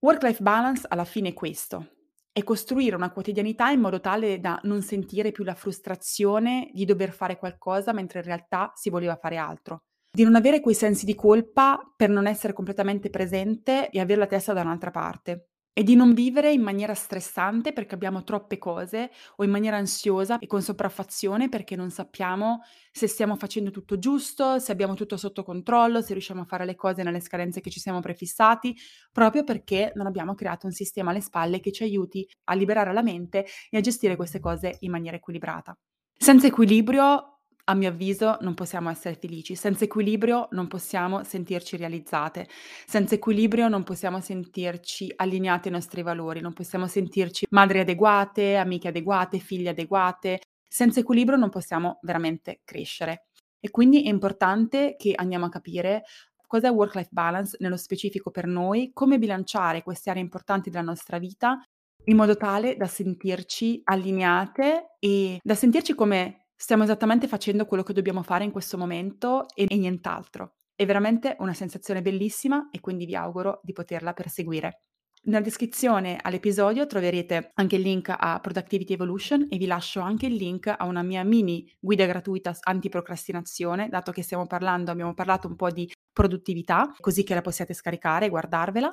Work-life 0.00 0.42
balance 0.42 0.86
alla 0.88 1.04
fine 1.04 1.30
è 1.30 1.34
questo, 1.34 1.92
è 2.32 2.44
costruire 2.44 2.94
una 2.94 3.10
quotidianità 3.10 3.70
in 3.70 3.80
modo 3.80 4.00
tale 4.00 4.38
da 4.38 4.60
non 4.64 4.82
sentire 4.82 5.32
più 5.32 5.44
la 5.44 5.54
frustrazione 5.54 6.70
di 6.72 6.84
dover 6.84 7.12
fare 7.12 7.36
qualcosa 7.36 7.92
mentre 7.92 8.20
in 8.20 8.26
realtà 8.26 8.72
si 8.74 8.90
voleva 8.90 9.16
fare 9.16 9.36
altro, 9.36 9.82
di 10.10 10.22
non 10.22 10.36
avere 10.36 10.60
quei 10.60 10.74
sensi 10.74 11.04
di 11.04 11.14
colpa 11.14 11.80
per 11.96 12.10
non 12.10 12.26
essere 12.26 12.52
completamente 12.52 13.10
presente 13.10 13.90
e 13.90 13.98
avere 13.98 14.20
la 14.20 14.26
testa 14.26 14.52
da 14.52 14.60
un'altra 14.60 14.90
parte 14.90 15.48
e 15.72 15.82
di 15.82 15.94
non 15.94 16.12
vivere 16.12 16.52
in 16.52 16.62
maniera 16.62 16.94
stressante 16.94 17.72
perché 17.72 17.94
abbiamo 17.94 18.24
troppe 18.24 18.58
cose 18.58 19.10
o 19.36 19.44
in 19.44 19.50
maniera 19.50 19.76
ansiosa 19.76 20.38
e 20.38 20.46
con 20.46 20.60
sopraffazione 20.60 21.48
perché 21.48 21.76
non 21.76 21.90
sappiamo 21.90 22.62
se 22.90 23.06
stiamo 23.06 23.36
facendo 23.36 23.70
tutto 23.70 23.98
giusto, 23.98 24.58
se 24.58 24.72
abbiamo 24.72 24.94
tutto 24.94 25.16
sotto 25.16 25.44
controllo, 25.44 26.00
se 26.00 26.12
riusciamo 26.14 26.40
a 26.40 26.44
fare 26.44 26.64
le 26.64 26.74
cose 26.74 27.02
nelle 27.02 27.20
scadenze 27.20 27.60
che 27.60 27.70
ci 27.70 27.78
siamo 27.80 28.00
prefissati, 28.00 28.76
proprio 29.12 29.44
perché 29.44 29.92
non 29.94 30.06
abbiamo 30.06 30.34
creato 30.34 30.66
un 30.66 30.72
sistema 30.72 31.10
alle 31.10 31.20
spalle 31.20 31.60
che 31.60 31.70
ci 31.70 31.84
aiuti 31.84 32.28
a 32.44 32.54
liberare 32.54 32.92
la 32.92 33.02
mente 33.02 33.46
e 33.70 33.76
a 33.76 33.80
gestire 33.80 34.16
queste 34.16 34.40
cose 34.40 34.76
in 34.80 34.90
maniera 34.90 35.16
equilibrata. 35.16 35.76
Senza 36.16 36.48
equilibrio 36.48 37.37
a 37.68 37.74
mio 37.74 37.90
avviso 37.90 38.38
non 38.40 38.54
possiamo 38.54 38.88
essere 38.90 39.14
felici. 39.14 39.54
Senza 39.54 39.84
equilibrio 39.84 40.48
non 40.52 40.68
possiamo 40.68 41.22
sentirci 41.22 41.76
realizzate. 41.76 42.48
Senza 42.86 43.14
equilibrio 43.14 43.68
non 43.68 43.84
possiamo 43.84 44.20
sentirci 44.20 45.12
allineati 45.14 45.68
ai 45.68 45.74
nostri 45.74 46.02
valori, 46.02 46.40
non 46.40 46.54
possiamo 46.54 46.86
sentirci 46.86 47.46
madri 47.50 47.80
adeguate, 47.80 48.56
amiche 48.56 48.88
adeguate, 48.88 49.38
figlie 49.38 49.70
adeguate. 49.70 50.40
Senza 50.66 51.00
equilibrio 51.00 51.36
non 51.36 51.50
possiamo 51.50 51.98
veramente 52.02 52.60
crescere. 52.64 53.26
E 53.60 53.70
quindi 53.70 54.04
è 54.04 54.08
importante 54.08 54.96
che 54.96 55.12
andiamo 55.14 55.46
a 55.46 55.50
capire 55.50 56.04
cos'è 56.46 56.70
work-life 56.70 57.10
balance 57.12 57.56
nello 57.60 57.76
specifico 57.76 58.30
per 58.30 58.46
noi, 58.46 58.92
come 58.94 59.18
bilanciare 59.18 59.82
queste 59.82 60.08
aree 60.08 60.22
importanti 60.22 60.70
della 60.70 60.82
nostra 60.82 61.18
vita 61.18 61.60
in 62.04 62.16
modo 62.16 62.36
tale 62.36 62.76
da 62.76 62.86
sentirci 62.86 63.82
allineate 63.84 64.94
e 64.98 65.38
da 65.42 65.54
sentirci 65.54 65.94
come 65.94 66.47
Stiamo 66.60 66.82
esattamente 66.82 67.28
facendo 67.28 67.66
quello 67.66 67.84
che 67.84 67.92
dobbiamo 67.92 68.24
fare 68.24 68.42
in 68.42 68.50
questo 68.50 68.76
momento 68.76 69.46
e 69.54 69.66
e 69.68 69.76
nient'altro. 69.76 70.56
È 70.74 70.84
veramente 70.84 71.36
una 71.38 71.54
sensazione 71.54 72.02
bellissima 72.02 72.70
e 72.72 72.80
quindi 72.80 73.06
vi 73.06 73.14
auguro 73.14 73.60
di 73.62 73.72
poterla 73.72 74.12
perseguire. 74.12 74.82
Nella 75.22 75.40
descrizione 75.40 76.18
all'episodio 76.20 76.84
troverete 76.88 77.52
anche 77.54 77.76
il 77.76 77.82
link 77.82 78.12
a 78.16 78.40
Productivity 78.40 78.94
Evolution 78.94 79.46
e 79.48 79.56
vi 79.56 79.66
lascio 79.66 80.00
anche 80.00 80.26
il 80.26 80.34
link 80.34 80.66
a 80.66 80.84
una 80.84 81.02
mia 81.02 81.22
mini 81.22 81.64
guida 81.78 82.06
gratuita 82.06 82.56
anti-procrastinazione, 82.60 83.88
dato 83.88 84.10
che 84.10 84.22
stiamo 84.22 84.48
parlando, 84.48 84.90
abbiamo 84.90 85.14
parlato 85.14 85.46
un 85.46 85.54
po' 85.54 85.70
di 85.70 85.88
produttività, 86.12 86.92
così 86.98 87.22
che 87.22 87.34
la 87.34 87.40
possiate 87.40 87.72
scaricare 87.72 88.26
e 88.26 88.30
guardarvela. 88.30 88.92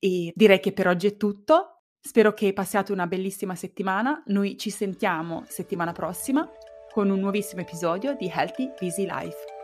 E 0.00 0.32
direi 0.34 0.58
che 0.58 0.72
per 0.72 0.88
oggi 0.88 1.06
è 1.06 1.16
tutto. 1.16 1.82
Spero 2.00 2.34
che 2.34 2.52
passiate 2.52 2.90
una 2.90 3.06
bellissima 3.06 3.54
settimana. 3.54 4.22
Noi 4.26 4.56
ci 4.58 4.70
sentiamo 4.70 5.44
settimana 5.46 5.92
prossima 5.92 6.48
con 6.96 7.10
un 7.10 7.20
nuovissimo 7.20 7.60
episodio 7.60 8.14
di 8.14 8.32
Healthy 8.34 8.72
Busy 8.80 9.04
Life. 9.04 9.55